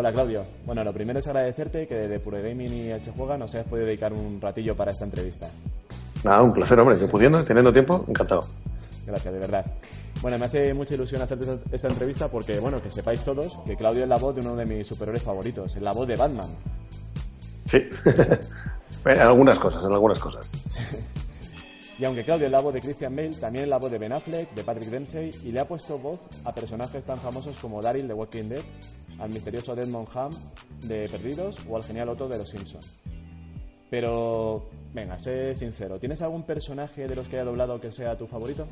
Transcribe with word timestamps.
Hola 0.00 0.12
Claudio. 0.12 0.44
Bueno, 0.64 0.84
lo 0.84 0.92
primero 0.92 1.18
es 1.18 1.26
agradecerte 1.26 1.88
que 1.88 1.96
de 1.96 2.20
Pure 2.20 2.40
Gaming 2.40 2.72
y 2.72 2.92
H 2.92 3.10
Juega 3.16 3.36
nos 3.36 3.52
hayas 3.52 3.66
podido 3.66 3.88
dedicar 3.88 4.12
un 4.12 4.40
ratillo 4.40 4.76
para 4.76 4.92
esta 4.92 5.04
entrevista. 5.04 5.50
Nada, 6.22 6.40
un 6.40 6.52
placer, 6.52 6.78
hombre, 6.78 6.96
que 6.96 7.08
pudiendo, 7.08 7.42
teniendo 7.42 7.72
tiempo, 7.72 8.04
encantado. 8.06 8.46
Gracias, 9.04 9.34
de 9.34 9.40
verdad. 9.40 9.66
Bueno, 10.22 10.38
me 10.38 10.44
hace 10.44 10.72
mucha 10.72 10.94
ilusión 10.94 11.20
hacerte 11.20 11.46
esta, 11.72 11.88
entrevista 11.88 12.28
porque, 12.28 12.60
bueno, 12.60 12.80
que 12.80 12.92
sepáis 12.92 13.24
todos 13.24 13.58
que 13.66 13.74
Claudio 13.74 14.04
es 14.04 14.08
la 14.08 14.18
voz 14.18 14.36
de 14.36 14.42
uno 14.42 14.54
de 14.54 14.66
mis 14.66 14.86
superhéroes 14.86 15.24
favoritos, 15.24 15.74
es 15.74 15.82
la 15.82 15.90
voz 15.90 16.06
de 16.06 16.14
Batman. 16.14 16.48
Sí, 17.66 17.78
en 19.04 19.20
algunas 19.20 19.58
cosas, 19.58 19.84
en 19.84 19.92
algunas 19.92 20.20
cosas. 20.20 20.48
Y 21.98 22.04
aunque 22.04 22.22
Claudio 22.22 22.46
es 22.46 22.52
la 22.52 22.60
voz 22.60 22.72
de 22.72 22.80
Christian 22.80 23.16
Bale, 23.16 23.34
también 23.34 23.64
es 23.64 23.68
la 23.68 23.78
voz 23.78 23.90
de 23.90 23.98
Ben 23.98 24.12
Affleck, 24.12 24.54
de 24.54 24.62
Patrick 24.62 24.90
Dempsey 24.90 25.30
y 25.42 25.50
le 25.50 25.58
ha 25.58 25.66
puesto 25.66 25.98
voz 25.98 26.20
a 26.44 26.54
personajes 26.54 27.04
tan 27.04 27.18
famosos 27.18 27.56
como 27.58 27.82
Daryl 27.82 28.06
de 28.06 28.14
Walking 28.14 28.44
Dead, 28.44 28.62
al 29.18 29.30
misterioso 29.30 29.74
Desmond 29.74 30.08
Ham 30.14 30.30
de 30.86 31.08
Perdidos 31.08 31.64
o 31.68 31.76
al 31.76 31.82
genial 31.82 32.08
Otto 32.08 32.28
de 32.28 32.38
Los 32.38 32.50
Simpsons. 32.50 32.90
Pero, 33.90 34.68
venga, 34.92 35.18
sé 35.18 35.54
sincero, 35.54 35.98
¿tienes 35.98 36.20
algún 36.22 36.42
personaje 36.42 37.06
de 37.06 37.16
los 37.16 37.28
que 37.28 37.36
haya 37.36 37.44
doblado 37.44 37.80
que 37.80 37.90
sea 37.90 38.16
tu 38.16 38.26
favorito? 38.26 38.66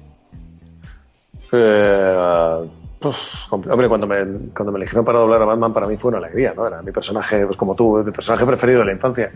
Eh, 1.53 2.69
pues, 3.01 3.17
hombre, 3.51 3.89
cuando 3.89 4.07
me, 4.07 4.25
cuando 4.55 4.73
me 4.73 4.79
eligieron 4.79 5.05
para 5.05 5.21
doblar 5.21 5.43
a 5.43 5.47
Batman, 5.47 5.73
para 5.73 5.87
mí 5.87 5.97
fue 5.97 6.11
una 6.11 6.19
alegría, 6.19 6.53
¿no? 6.55 6.67
Era 6.67 6.83
mi 6.83 6.93
personaje, 6.93 7.47
pues 7.47 7.57
como 7.57 7.75
tú, 7.75 8.03
mi 8.05 8.13
personaje 8.13 8.45
preferido 8.45 8.81
de 8.81 8.87
la 8.87 8.93
infancia. 8.93 9.33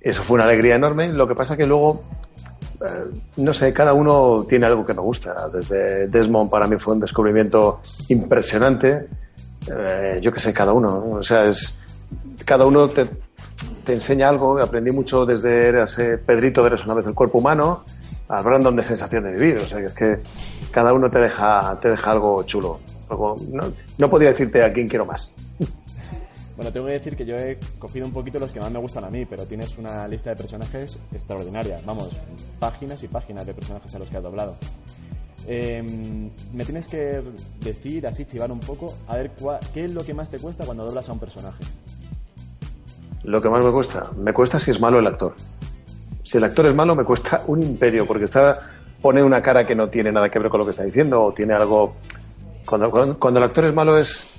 Eso 0.00 0.22
fue 0.24 0.34
una 0.34 0.44
alegría 0.44 0.74
enorme. 0.74 1.08
Lo 1.12 1.26
que 1.26 1.34
pasa 1.34 1.56
que 1.56 1.66
luego, 1.66 2.04
eh, 2.86 3.20
no 3.38 3.54
sé, 3.54 3.72
cada 3.72 3.94
uno 3.94 4.44
tiene 4.48 4.66
algo 4.66 4.84
que 4.84 4.92
me 4.92 5.00
gusta. 5.00 5.48
Desde 5.48 6.08
Desmond 6.08 6.50
para 6.50 6.66
mí 6.66 6.76
fue 6.78 6.94
un 6.94 7.00
descubrimiento 7.00 7.80
impresionante. 8.08 9.08
Eh, 9.68 10.18
yo 10.20 10.32
qué 10.32 10.40
sé, 10.40 10.52
cada 10.52 10.72
uno, 10.72 10.88
¿no? 10.88 11.16
O 11.16 11.22
sea, 11.22 11.46
es, 11.46 11.78
cada 12.44 12.66
uno 12.66 12.88
te, 12.88 13.08
enseña 13.86 14.28
algo. 14.28 14.60
Aprendí 14.60 14.90
mucho 14.90 15.24
desde 15.24 15.82
ese 15.82 16.18
Pedrito 16.18 16.66
Eres 16.66 16.84
una 16.84 16.94
vez 16.94 17.06
el 17.06 17.14
cuerpo 17.14 17.38
humano 17.38 17.84
al 18.28 18.42
Brandon 18.42 18.76
de 18.76 18.82
sensación 18.82 19.24
de 19.24 19.32
vivir. 19.32 19.58
O 19.58 19.66
sea, 19.66 19.78
que 19.78 19.86
es 19.86 19.92
que 19.92 20.18
cada 20.70 20.92
uno 20.92 21.10
te 21.10 21.18
deja, 21.18 21.78
te 21.80 21.90
deja 21.90 22.10
algo 22.10 22.42
chulo. 22.44 22.80
no, 23.10 23.36
no 23.98 24.10
podría 24.10 24.30
decirte 24.30 24.64
a 24.64 24.72
quién 24.72 24.88
quiero 24.88 25.06
más. 25.06 25.34
Bueno, 26.56 26.72
tengo 26.72 26.86
que 26.86 26.92
decir 26.92 27.16
que 27.16 27.26
yo 27.26 27.34
he 27.34 27.58
cogido 27.80 28.06
un 28.06 28.12
poquito 28.12 28.38
los 28.38 28.52
que 28.52 28.60
más 28.60 28.70
me 28.70 28.78
gustan 28.78 29.02
a 29.04 29.10
mí, 29.10 29.24
pero 29.24 29.44
tienes 29.44 29.76
una 29.76 30.06
lista 30.06 30.30
de 30.30 30.36
personajes 30.36 30.98
extraordinaria. 31.12 31.80
Vamos, 31.84 32.10
páginas 32.60 33.02
y 33.02 33.08
páginas 33.08 33.44
de 33.44 33.54
personajes 33.54 33.92
a 33.94 33.98
los 33.98 34.08
que 34.08 34.16
has 34.16 34.22
doblado. 34.22 34.56
Em, 35.46 36.30
me 36.52 36.64
tienes 36.64 36.88
que 36.88 37.22
decir, 37.60 38.06
así 38.06 38.24
chivar 38.24 38.50
un 38.50 38.60
poco, 38.60 38.94
a 39.06 39.16
ver 39.16 39.32
qué 39.72 39.84
es 39.84 39.92
lo 39.92 40.04
que 40.04 40.14
más 40.14 40.30
te 40.30 40.38
cuesta 40.38 40.64
cuando 40.64 40.84
doblas 40.84 41.08
a 41.08 41.12
un 41.12 41.18
personaje. 41.18 41.62
Lo 43.24 43.40
que 43.40 43.48
más 43.48 43.64
me 43.64 43.70
cuesta, 43.70 44.10
me 44.16 44.32
cuesta 44.32 44.60
si 44.60 44.70
es 44.70 44.80
malo 44.80 44.98
el 44.98 45.06
actor. 45.06 45.34
Si 46.22 46.38
el 46.38 46.44
actor 46.44 46.66
es 46.66 46.74
malo, 46.74 46.94
me 46.94 47.04
cuesta 47.04 47.42
un 47.46 47.62
imperio, 47.62 48.06
porque 48.06 48.24
está 48.24 48.60
pone 49.04 49.22
una 49.22 49.42
cara 49.42 49.66
que 49.66 49.74
no 49.74 49.88
tiene 49.90 50.10
nada 50.10 50.30
que 50.30 50.38
ver 50.38 50.48
con 50.48 50.60
lo 50.60 50.64
que 50.64 50.70
está 50.70 50.82
diciendo, 50.82 51.22
o 51.22 51.32
tiene 51.32 51.52
algo. 51.52 51.94
Cuando, 52.64 52.90
cuando, 53.18 53.38
el 53.38 53.44
actor 53.44 53.66
es 53.66 53.74
malo, 53.74 53.98
es. 53.98 54.34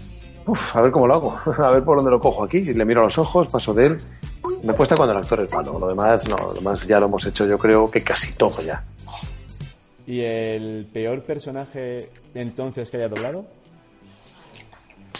Uf, 0.47 0.75
a 0.75 0.81
ver 0.81 0.91
cómo 0.91 1.05
lo 1.05 1.13
hago, 1.13 1.39
a 1.63 1.69
ver 1.69 1.83
por 1.83 1.97
dónde 1.97 2.09
lo 2.09 2.19
cojo 2.19 2.43
aquí. 2.43 2.61
Le 2.61 2.83
miro 2.83 3.01
a 3.01 3.03
los 3.05 3.17
ojos, 3.19 3.47
paso 3.47 3.75
de 3.75 3.85
él. 3.85 3.97
Me 4.63 4.73
cuesta 4.73 4.95
cuando 4.95 5.13
el 5.13 5.19
actor 5.19 5.39
es 5.41 5.53
malo. 5.53 5.77
Lo 5.77 5.87
demás, 5.87 6.27
no, 6.27 6.35
lo 6.35 6.53
demás 6.53 6.87
ya 6.87 6.99
lo 6.99 7.05
hemos 7.05 7.23
hecho, 7.27 7.45
yo 7.45 7.59
creo 7.59 7.91
que 7.91 8.01
casi 8.01 8.35
todo 8.35 8.59
ya. 8.63 8.83
¿Y 10.07 10.21
el 10.21 10.87
peor 10.91 11.23
personaje 11.23 12.09
entonces 12.33 12.89
que 12.89 12.97
haya 12.97 13.07
doblado? 13.07 13.45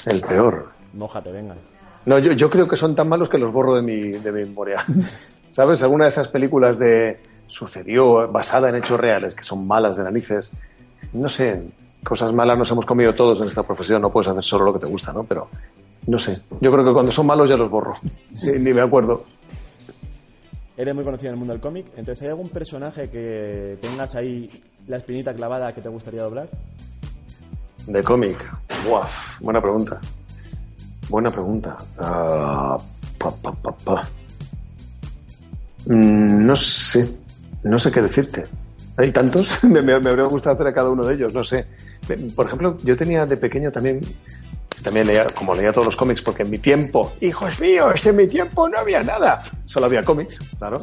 El 0.06 0.22
peor. 0.22 0.70
Mójate, 0.94 1.32
venga. 1.32 1.56
No, 2.06 2.20
yo, 2.20 2.34
yo 2.34 2.50
creo 2.50 2.68
que 2.68 2.76
son 2.76 2.96
tan 2.96 3.10
malos 3.10 3.30
que 3.30 3.38
los 3.38 3.52
borro 3.52 3.76
de 3.76 3.82
mi, 3.82 4.02
de 4.02 4.32
mi 4.32 4.42
memoria. 4.42 4.86
¿Sabes? 5.52 5.82
Alguna 5.82 6.06
de 6.06 6.10
esas 6.10 6.28
películas 6.28 6.78
de 6.78 7.20
sucedió 7.48 8.28
basada 8.32 8.70
en 8.70 8.76
hechos 8.76 9.00
reales, 9.00 9.34
que 9.34 9.44
son 9.44 9.66
malas 9.66 9.96
de 9.96 10.04
narices. 10.04 10.52
No 11.14 11.30
sé, 11.30 11.64
cosas 12.04 12.34
malas 12.34 12.58
nos 12.58 12.72
hemos 12.72 12.86
comido 12.86 13.14
todos 13.14 13.42
en 13.42 13.48
esta 13.48 13.64
profesión, 13.64 14.02
no 14.02 14.12
puedes 14.12 14.28
hacer 14.30 14.44
solo 14.44 14.66
lo 14.66 14.74
que 14.74 14.80
te 14.80 14.86
gusta, 14.86 15.14
¿no? 15.14 15.24
Pero 15.24 15.48
no 16.08 16.20
sé, 16.20 16.42
yo 16.62 16.72
creo 16.72 16.86
que 16.86 16.94
cuando 16.94 17.12
son 17.12 17.26
malos 17.26 17.50
ya 17.50 17.58
los 17.58 17.70
borro, 17.70 17.96
ni, 18.60 18.74
me 18.74 18.82
acuerdo. 18.82 19.24
Eres 20.78 20.94
muy 20.94 21.04
conocido 21.06 21.30
en 21.30 21.34
el 21.36 21.40
mundo 21.40 21.54
del 21.54 21.62
cómic, 21.62 21.86
entonces 21.96 22.24
¿hay 22.24 22.30
algún 22.30 22.50
personaje 22.50 23.10
que 23.10 23.78
tengas 23.80 24.16
ahí 24.16 24.50
la 24.88 24.98
espinita 24.98 25.34
clavada 25.34 25.74
que 25.74 25.82
te 25.82 25.88
gustaría 25.88 26.22
doblar? 26.22 26.50
De 27.88 28.04
cómic, 28.04 28.38
buena 29.40 29.62
pregunta. 29.62 30.00
Buena 31.10 31.30
pregunta. 31.30 31.78
Ah, 32.00 32.78
mm, 35.86 36.46
no 36.46 36.56
sé, 36.56 37.18
no 37.64 37.78
sé 37.78 37.92
qué 37.92 38.02
decirte. 38.02 38.46
Hay 38.98 39.12
tantos, 39.12 39.64
me, 39.64 39.80
habría 39.94 40.26
gustado 40.26 40.56
hacer 40.56 40.68
a 40.68 40.74
cada 40.74 40.90
uno 40.90 41.06
de 41.06 41.16
ellos, 41.16 41.34
no 41.34 41.44
sé. 41.44 41.66
Por 42.36 42.48
ejemplo, 42.48 42.78
yo 42.84 42.98
tenía 42.98 43.26
de 43.26 43.38
pequeño 43.38 43.72
también, 43.72 44.02
también 44.84 45.08
leía, 45.08 45.26
como 45.28 45.56
leía 45.56 45.72
todos 45.72 45.86
los 45.86 45.96
cómics, 45.96 46.22
porque 46.22 46.44
en 46.44 46.50
mi 46.50 46.60
tiempo, 46.60 47.14
hijos 47.22 47.60
míos, 47.60 48.06
en 48.06 48.16
mi 48.16 48.28
tiempo 48.28 48.70
no 48.70 48.80
había 48.80 49.02
nada, 49.02 49.42
solo 49.66 49.86
había 49.86 50.04
cómics, 50.04 50.40
claro. 50.58 50.78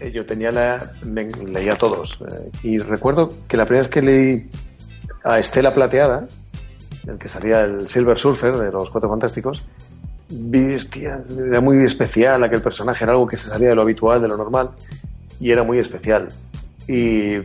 Eh, 0.00 0.10
yo 0.12 0.26
tenía 0.26 0.50
la, 0.50 0.92
leía 1.04 1.74
todos. 1.74 2.18
Eh, 2.20 2.50
y 2.62 2.78
recuerdo 2.78 3.28
que 3.48 3.56
la 3.56 3.64
primera 3.64 3.84
vez 3.84 3.90
que 3.90 4.02
leí 4.02 4.50
a 5.24 5.38
Estela 5.38 5.74
Plateada, 5.74 6.26
el 7.06 7.18
que 7.18 7.28
salía 7.28 7.62
el 7.62 7.88
Silver 7.88 8.18
Surfer 8.18 8.56
de 8.56 8.70
los 8.70 8.90
Cuatro 8.90 9.08
Fantásticos, 9.08 9.64
vi, 10.28 10.76
era 10.94 11.60
muy 11.60 11.82
especial 11.84 12.42
aquel 12.44 12.60
personaje, 12.60 13.04
era 13.04 13.12
algo 13.12 13.26
que 13.26 13.36
se 13.36 13.48
salía 13.48 13.68
de 13.68 13.74
lo 13.74 13.82
habitual, 13.82 14.20
de 14.20 14.28
lo 14.28 14.36
normal, 14.36 14.70
y 15.40 15.50
era 15.50 15.62
muy 15.62 15.78
especial. 15.78 16.28
Y 16.88 17.36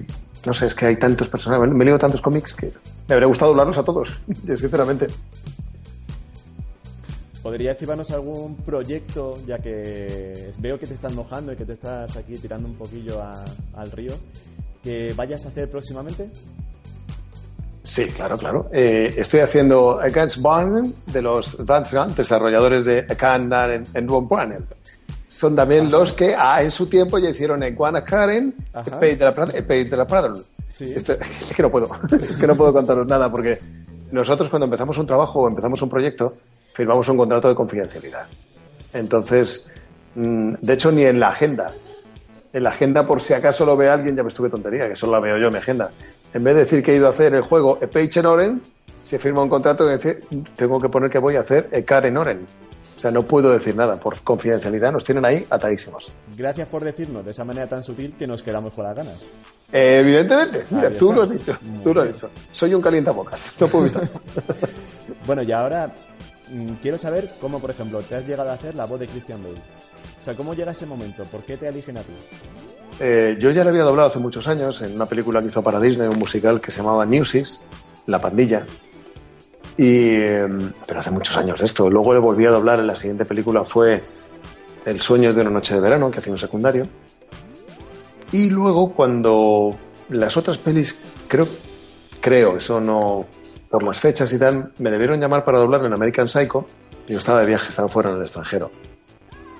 no 0.45 0.53
sé, 0.53 0.67
es 0.67 0.75
que 0.75 0.87
hay 0.87 0.95
tantos 0.97 1.29
personajes, 1.29 1.69
me 1.73 1.85
leo 1.85 1.97
tantos 1.97 2.21
cómics 2.21 2.53
que 2.53 2.71
me 3.07 3.13
habría 3.13 3.27
gustado 3.27 3.51
hablarlos 3.51 3.77
a 3.77 3.83
todos, 3.83 4.19
sinceramente. 4.45 5.07
¿Podrías 7.41 7.77
llevarnos 7.77 8.11
algún 8.11 8.55
proyecto, 8.57 9.33
ya 9.47 9.57
que 9.57 10.51
veo 10.59 10.77
que 10.77 10.85
te 10.85 10.93
estás 10.93 11.13
mojando 11.15 11.53
y 11.53 11.55
que 11.55 11.65
te 11.65 11.73
estás 11.73 12.15
aquí 12.15 12.33
tirando 12.33 12.67
un 12.67 12.75
poquillo 12.75 13.21
al 13.73 13.91
río, 13.91 14.13
que 14.83 15.11
vayas 15.15 15.45
a 15.45 15.49
hacer 15.49 15.69
próximamente? 15.69 16.29
Sí, 17.83 18.05
claro, 18.05 18.37
claro. 18.37 18.69
Eh, 18.71 19.15
estoy 19.17 19.39
haciendo 19.39 19.99
Against 19.99 20.37
Barn 20.37 20.93
de 21.07 21.21
los 21.21 21.57
desarrolladores 22.15 22.85
de 22.85 22.99
Akan 23.09 23.51
en, 23.51 23.83
en 23.93 24.27
Panel. 24.27 24.63
Son 25.27 25.55
también 25.55 25.89
los 25.89 26.13
que 26.13 26.35
ah, 26.37 26.61
en 26.61 26.71
su 26.71 26.87
tiempo 26.87 27.17
ya 27.17 27.29
hicieron 27.29 27.63
en 27.63 27.75
Karen, 27.75 28.53
Pay 28.71 29.15
de 29.15 29.25
la, 29.25 29.31
de 29.31 29.97
la 29.97 30.33
Sí. 30.67 30.93
es 30.95 31.03
que 31.03 31.63
no 31.63 31.71
puedo, 31.71 31.89
es 32.21 32.37
que 32.37 32.47
no 32.47 32.55
puedo 32.55 32.71
contaros 32.71 33.07
nada 33.07 33.29
porque 33.31 33.59
nosotros 34.11 34.49
cuando 34.49 34.65
empezamos 34.65 34.97
un 34.97 35.07
trabajo 35.07 35.41
o 35.41 35.47
empezamos 35.47 35.81
un 35.81 35.89
proyecto 35.89 36.35
firmamos 36.81 37.07
un 37.09 37.17
contrato 37.17 37.47
de 37.47 37.53
confidencialidad. 37.53 38.25
Entonces, 38.91 39.67
mm, 40.15 40.55
de 40.59 40.73
hecho 40.73 40.91
ni 40.91 41.05
en 41.05 41.19
la 41.19 41.27
agenda. 41.29 41.71
En 42.51 42.63
la 42.63 42.71
agenda 42.71 43.05
por 43.05 43.21
si 43.21 43.33
acaso 43.33 43.65
lo 43.65 43.77
ve 43.77 43.87
alguien 43.87 44.15
ya 44.15 44.23
me 44.23 44.29
estuve 44.29 44.49
tontería, 44.49 44.89
que 44.89 44.95
solo 44.95 45.11
la 45.13 45.19
veo 45.19 45.37
yo 45.37 45.47
en 45.47 45.53
mi 45.53 45.59
agenda 45.59 45.91
en 46.33 46.43
vez 46.43 46.55
de 46.55 46.61
decir 46.61 46.83
que 46.83 46.93
he 46.93 46.95
ido 46.95 47.07
a 47.07 47.11
hacer 47.11 47.35
el 47.35 47.41
juego 47.41 47.79
Page 47.79 48.19
en 48.19 48.25
Oren, 48.25 48.61
se 49.03 49.19
firma 49.19 49.43
un 49.43 49.49
contrato 49.49 49.85
que 49.85 49.97
dice, 49.97 50.19
tengo 50.55 50.79
que 50.79 50.89
poner 50.89 51.09
que 51.09 51.19
voy 51.19 51.35
a 51.35 51.41
hacer 51.41 51.69
Car 51.85 52.05
en 52.05 52.17
Oren. 52.17 52.45
O 52.95 52.99
sea, 53.01 53.11
no 53.11 53.23
puedo 53.23 53.51
decir 53.51 53.75
nada. 53.75 53.99
Por 53.99 54.21
confidencialidad 54.21 54.91
nos 54.91 55.03
tienen 55.03 55.25
ahí 55.25 55.45
atadísimos. 55.49 56.13
Gracias 56.37 56.67
por 56.67 56.83
decirnos 56.83 57.25
de 57.25 57.31
esa 57.31 57.43
manera 57.43 57.67
tan 57.67 57.83
sutil 57.83 58.15
que 58.17 58.27
nos 58.27 58.43
quedamos 58.43 58.73
con 58.73 58.85
las 58.85 58.95
ganas. 58.95 59.25
evidentemente. 59.71 60.65
tú 60.99 61.11
lo 61.11 61.23
has 61.23 61.31
dicho. 61.31 61.57
tú 61.83 61.93
lo 61.93 62.03
has 62.03 62.13
dicho. 62.13 62.29
Soy 62.51 62.73
un 62.75 62.81
calientabocas. 62.81 63.53
No 63.59 63.67
puedo 63.67 63.87
bueno, 65.25 65.41
y 65.41 65.51
ahora 65.51 65.91
quiero 66.81 66.97
saber 66.97 67.31
cómo, 67.39 67.59
por 67.59 67.71
ejemplo, 67.71 67.99
te 68.01 68.15
has 68.15 68.27
llegado 68.27 68.49
a 68.49 68.53
hacer 68.53 68.75
la 68.75 68.85
voz 68.85 68.99
de 68.99 69.07
Christian 69.07 69.41
Bale. 69.43 69.61
O 70.19 70.23
sea, 70.23 70.35
¿cómo 70.35 70.53
llega 70.53 70.71
ese 70.71 70.85
momento? 70.85 71.23
¿Por 71.25 71.41
qué 71.41 71.57
te 71.57 71.67
eligen 71.67 71.97
a 71.97 72.01
ti? 72.01 72.13
Eh, 72.99 73.37
yo 73.39 73.49
ya 73.51 73.63
le 73.63 73.71
había 73.71 73.83
doblado 73.83 74.09
hace 74.09 74.19
muchos 74.19 74.47
años 74.47 74.81
en 74.81 74.93
una 74.93 75.05
película 75.05 75.41
que 75.41 75.47
hizo 75.47 75.63
para 75.63 75.79
Disney, 75.79 76.07
un 76.07 76.19
musical 76.19 76.61
que 76.61 76.71
se 76.71 76.77
llamaba 76.77 77.05
Newsies, 77.05 77.59
La 78.05 78.19
Pandilla. 78.19 78.65
Y, 79.77 80.13
em, 80.13 80.71
pero 80.85 80.99
hace 80.99 81.11
muchos 81.11 81.35
años 81.37 81.59
esto. 81.61 81.89
Luego 81.89 82.13
le 82.13 82.19
volví 82.19 82.45
a 82.45 82.51
doblar 82.51 82.79
en 82.79 82.87
la 82.87 82.95
siguiente 82.95 83.25
película, 83.25 83.63
fue 83.63 84.03
El 84.85 84.99
sueño 85.01 85.33
de 85.33 85.41
una 85.41 85.51
noche 85.51 85.75
de 85.75 85.81
verano, 85.81 86.11
que 86.11 86.19
hacía 86.19 86.33
un 86.33 86.39
secundario. 86.39 86.85
Y 88.31 88.49
luego 88.49 88.93
cuando 88.93 89.75
las 90.09 90.37
otras 90.37 90.57
pelis, 90.57 90.99
creo, 91.27 91.47
creo, 92.19 92.57
eso 92.57 92.79
no, 92.79 93.25
por 93.71 93.83
las 93.83 93.99
fechas 93.99 94.31
y 94.33 94.37
tal, 94.37 94.71
me 94.79 94.91
debieron 94.91 95.19
llamar 95.19 95.43
para 95.45 95.57
doblar 95.57 95.85
en 95.85 95.93
American 95.93 96.29
Psycho. 96.29 96.65
Yo 97.07 97.17
estaba 97.17 97.39
de 97.39 97.47
viaje, 97.47 97.69
estaba 97.69 97.87
fuera 97.87 98.09
en 98.09 98.17
el 98.17 98.21
extranjero. 98.21 98.69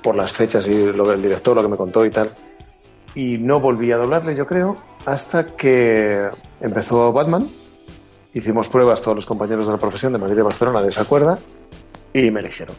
Por 0.04 0.16
las 0.16 0.34
fechas 0.34 0.68
y 0.68 0.92
lo, 0.92 1.12
el 1.12 1.22
director, 1.22 1.56
lo 1.56 1.64
que 1.64 1.70
me 1.70 1.78
contó 1.78 2.06
y 2.06 2.12
tal 2.12 2.32
y 3.16 3.38
no 3.38 3.60
volví 3.60 3.92
a 3.92 3.98
doblarle, 3.98 4.36
yo 4.36 4.46
creo, 4.46 4.78
hasta 5.06 5.46
que 5.46 6.30
empezó 6.60 7.12
Batman. 7.12 7.50
Hicimos 8.34 8.70
pruebas 8.70 9.02
todos 9.02 9.16
los 9.16 9.26
compañeros 9.26 9.68
de 9.68 9.74
la 9.74 9.80
profesión 9.80 10.14
de 10.14 10.20
Madrid 10.20 10.38
y 10.38 10.42
Barcelona 10.42 10.82
de 10.82 10.90
esa 10.90 11.06
cuerda 11.06 11.38
y 12.14 12.32
me 12.32 12.40
eligieron. 12.40 12.76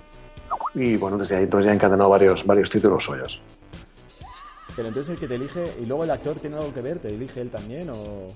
Y 0.74 0.96
bueno, 0.96 1.18
desde 1.18 1.36
ahí 1.36 1.44
entonces 1.44 1.66
ya 1.66 1.72
he 1.72 1.74
encadenado 1.74 2.08
varios, 2.08 2.46
varios 2.46 2.70
títulos 2.70 3.04
suyos. 3.04 3.40
Pero 4.74 4.88
entonces 4.88 5.12
el 5.12 5.20
que 5.20 5.28
te 5.28 5.34
elige, 5.34 5.74
y 5.82 5.84
luego 5.84 6.04
el 6.04 6.10
actor 6.10 6.36
tiene 6.36 6.56
algo 6.56 6.72
que 6.72 6.80
ver, 6.80 6.98
¿te 6.98 7.08
elige 7.08 7.42
él 7.42 7.50
también 7.50 7.90
o...? 7.90 8.28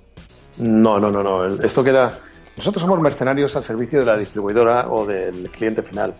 No, 0.58 0.98
no, 0.98 1.10
no, 1.10 1.22
no. 1.22 1.46
Esto 1.46 1.82
queda... 1.82 2.18
Nosotros 2.56 2.82
somos 2.82 3.02
mercenarios 3.02 3.54
al 3.56 3.64
servicio 3.64 4.00
de 4.00 4.06
la 4.06 4.16
distribuidora 4.16 4.88
o 4.88 5.04
del 5.04 5.50
cliente 5.50 5.82
final. 5.82 6.14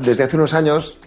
Desde 0.00 0.24
hace 0.24 0.36
unos 0.36 0.54
años, 0.54 0.98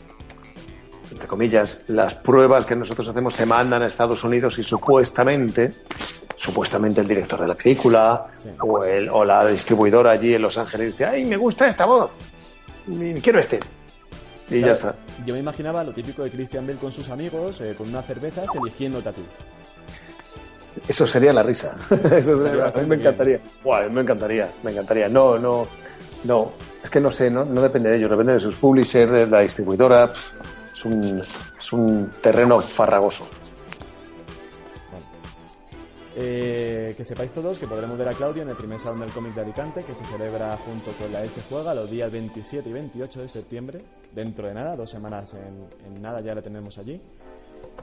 entre 1.12 1.28
comillas, 1.28 1.82
las 1.88 2.16
pruebas 2.16 2.66
que 2.66 2.76
nosotros 2.76 3.08
hacemos 3.08 3.34
se 3.36 3.46
mandan 3.46 3.82
a 3.84 3.88
Estados 3.88 4.24
Unidos 4.24 4.58
y 4.60 4.64
supuestamente, 4.64 5.74
supuestamente 6.36 7.02
el 7.02 7.08
director 7.08 7.40
de 7.40 7.48
la 7.48 7.56
película 7.56 8.28
o, 8.60 8.84
el, 8.84 9.10
o 9.10 9.24
la 9.24 9.48
distribuidora 9.48 10.12
allí 10.12 10.34
en 10.34 10.42
Los 10.42 10.58
Ángeles 10.58 10.88
dice, 10.88 11.06
¡ay, 11.06 11.24
me 11.24 11.38
gusta 11.38 11.68
esta 11.68 11.86
voz! 11.86 12.12
Quiero 13.22 13.40
este. 13.40 13.60
Y 14.50 14.60
ya 14.60 14.74
está. 14.74 14.96
Yo 15.26 15.34
me 15.34 15.40
imaginaba 15.40 15.84
lo 15.84 15.94
típico 15.94 16.24
de 16.24 16.30
Christian 16.30 16.68
Bell 16.68 16.78
con 16.78 16.92
sus 16.92 17.10
amigos, 17.10 17.62
eh, 17.62 17.76
con 17.78 17.88
unas 17.88 18.06
cervezas, 18.06 18.46
eligiéndote 18.56 19.10
a 19.10 19.14
ti. 19.14 19.24
Eso 20.88 21.08
sería 21.08 21.34
la 21.34 21.44
risa. 21.44 21.78
Eso 22.12 22.38
sería, 22.38 22.66
a 22.66 22.82
mí 22.82 22.88
me 22.88 22.96
encantaría. 22.96 23.40
me 23.92 24.02
encantaría, 24.02 24.52
me 24.64 24.72
encantaría. 24.72 25.10
No, 25.10 25.38
no, 25.38 25.68
no. 26.24 26.52
Es 26.84 26.90
que 26.90 27.00
no 27.00 27.12
sé, 27.12 27.30
no, 27.30 27.46
no 27.46 27.62
depende 27.62 27.90
de 27.90 27.98
ellos, 27.98 28.10
depende 28.10 28.34
de 28.34 28.40
sus 28.40 28.56
publishers, 28.56 29.12
de 29.12 29.28
la 29.28 29.42
distribuidora. 29.42 30.12
es, 30.74 30.86
un, 30.86 31.22
es 31.60 31.74
un 31.74 32.10
terreno 32.22 32.60
farragoso. 32.62 33.26
Eh, 36.16 36.94
que 36.96 37.04
sepáis 37.04 37.34
todos 37.34 37.58
que 37.58 37.66
podremos 37.66 37.98
ver 37.98 38.08
a 38.08 38.14
Claudio 38.14 38.44
en 38.44 38.50
el 38.50 38.56
primer 38.56 38.80
salón 38.80 39.00
del 39.00 39.12
cómic 39.12 39.34
de 39.34 39.42
Alicante, 39.42 39.84
que 39.84 39.96
se 39.96 40.06
celebra 40.06 40.56
junto 40.58 40.92
con 40.92 41.12
la 41.12 41.24
Eche 41.24 41.42
Juega 41.50 41.74
los 41.74 41.90
días 41.90 42.12
27 42.12 42.70
y 42.70 42.74
28 42.74 43.22
de 43.22 43.28
septiembre, 43.28 43.82
dentro 44.14 44.48
de 44.48 44.54
nada, 44.54 44.76
dos 44.76 44.92
semanas 44.92 45.34
en, 45.34 46.02
nada 46.02 46.22
ya 46.22 46.36
la 46.36 46.42
tenemos 46.42 46.78
allí. 46.78 47.02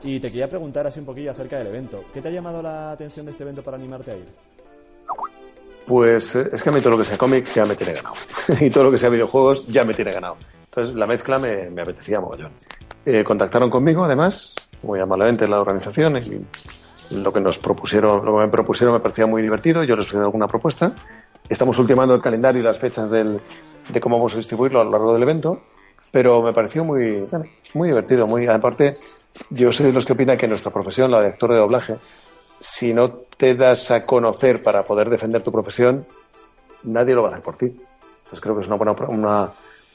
Y 0.02 0.18
te 0.18 0.28
quería 0.28 0.48
preguntar 0.48 0.86
así 0.86 1.00
un 1.00 1.06
poquillo 1.06 1.30
acerca 1.30 1.58
del 1.58 1.68
evento. 1.68 2.04
¿Qué 2.12 2.22
te 2.22 2.28
ha 2.28 2.30
llamado 2.30 2.62
la 2.62 2.92
atención 2.92 3.26
de 3.26 3.32
este 3.32 3.44
evento 3.44 3.62
para 3.62 3.76
animarte 3.76 4.12
a 4.12 4.16
ir? 4.16 4.26
Pues 5.86 6.36
eh, 6.36 6.50
es 6.52 6.62
que 6.62 6.70
a 6.70 6.72
mí 6.72 6.80
todo 6.80 6.90
lo 6.90 6.98
que 6.98 7.04
sea 7.04 7.18
cómic 7.18 7.52
ya 7.52 7.64
me 7.64 7.74
tiene 7.74 7.94
ganado. 7.94 8.14
y 8.60 8.70
todo 8.70 8.84
lo 8.84 8.90
que 8.90 8.98
sea 8.98 9.08
videojuegos 9.08 9.66
ya 9.66 9.84
me 9.84 9.92
tiene 9.92 10.12
ganado. 10.12 10.36
Entonces 10.64 10.94
la 10.94 11.06
mezcla 11.06 11.38
me, 11.38 11.68
me 11.70 11.82
apetecía 11.82 12.20
mogollón. 12.20 12.52
Eh, 13.04 13.24
contactaron 13.24 13.70
conmigo, 13.70 14.04
además, 14.04 14.54
muy 14.82 15.00
amablemente 15.00 15.48
la 15.48 15.60
organización, 15.60 16.16
y 16.18 16.46
lo 17.14 17.32
que 17.32 17.40
nos 17.40 17.58
propusieron, 17.58 18.24
lo 18.24 18.36
que 18.36 18.46
me 18.46 18.48
propusieron 18.48 18.94
me 18.94 19.00
parecía 19.00 19.26
muy 19.26 19.42
divertido, 19.42 19.82
yo 19.84 19.96
les 19.96 20.06
ofrecí 20.06 20.22
alguna 20.22 20.46
propuesta. 20.46 20.92
Estamos 21.48 21.78
ultimando 21.78 22.14
el 22.14 22.22
calendario 22.22 22.60
y 22.60 22.64
las 22.64 22.78
fechas 22.78 23.10
del, 23.10 23.40
de 23.88 24.00
cómo 24.00 24.16
vamos 24.16 24.34
a 24.34 24.36
distribuirlo 24.36 24.80
a 24.80 24.84
lo 24.84 24.90
largo 24.90 25.12
del 25.12 25.22
evento, 25.22 25.62
pero 26.12 26.42
me 26.42 26.52
pareció 26.52 26.84
muy, 26.84 27.26
muy 27.74 27.88
divertido, 27.88 28.26
muy, 28.26 28.46
aparte, 28.46 28.98
yo 29.50 29.72
soy 29.72 29.86
de 29.86 29.92
los 29.92 30.04
que 30.04 30.12
opina 30.12 30.36
que 30.36 30.48
nuestra 30.48 30.72
profesión, 30.72 31.10
la 31.10 31.20
de 31.20 31.28
actor 31.28 31.50
de 31.52 31.58
doblaje, 31.58 31.96
si 32.60 32.92
no 32.92 33.10
te 33.36 33.54
das 33.54 33.90
a 33.90 34.04
conocer 34.04 34.62
para 34.62 34.84
poder 34.84 35.08
defender 35.08 35.42
tu 35.42 35.50
profesión, 35.50 36.06
nadie 36.82 37.14
lo 37.14 37.22
va 37.22 37.28
a 37.28 37.32
hacer 37.32 37.44
por 37.44 37.56
ti. 37.56 37.66
Entonces 37.66 38.40
creo 38.40 38.54
que 38.54 38.62
es 38.62 38.66
una 38.66 38.76
buena, 38.76 38.92
una 39.08 39.52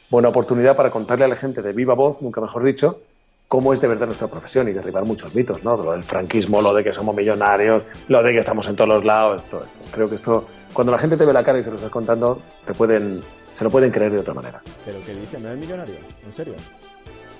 buena 0.09 0.29
oportunidad 0.29 0.75
para 0.75 0.89
contarle 0.89 1.25
a 1.25 1.27
la 1.27 1.35
gente 1.35 1.61
de 1.61 1.73
viva 1.73 1.93
voz, 1.93 2.21
nunca 2.21 2.41
mejor 2.41 2.63
dicho, 2.63 3.01
cómo 3.47 3.73
es 3.73 3.81
de 3.81 3.87
verdad 3.87 4.07
nuestra 4.07 4.27
profesión 4.27 4.67
y 4.67 4.73
derribar 4.73 5.05
muchos 5.05 5.33
mitos, 5.35 5.63
¿no? 5.63 5.77
Lo 5.77 5.91
del 5.91 6.03
franquismo, 6.03 6.61
lo 6.61 6.73
de 6.73 6.83
que 6.83 6.93
somos 6.93 7.15
millonarios, 7.15 7.83
lo 8.07 8.23
de 8.23 8.33
que 8.33 8.39
estamos 8.39 8.67
en 8.67 8.75
todos 8.75 8.89
los 8.89 9.05
lados, 9.05 9.43
todo 9.49 9.63
esto. 9.63 9.77
Creo 9.91 10.09
que 10.09 10.15
esto, 10.15 10.45
cuando 10.73 10.91
la 10.91 10.97
gente 10.97 11.15
te 11.17 11.25
ve 11.25 11.33
la 11.33 11.43
cara 11.43 11.59
y 11.59 11.63
se 11.63 11.69
lo 11.69 11.75
estás 11.75 11.91
contando, 11.91 12.41
te 12.65 12.73
pueden, 12.73 13.21
se 13.53 13.63
lo 13.63 13.69
pueden 13.69 13.91
creer 13.91 14.11
de 14.11 14.19
otra 14.19 14.33
manera. 14.33 14.61
¿Pero 14.83 14.99
qué 15.05 15.13
dice? 15.13 15.39
¿No 15.39 15.49
eres 15.49 15.59
millonario? 15.59 15.95
¿En 16.25 16.33
serio? 16.33 16.55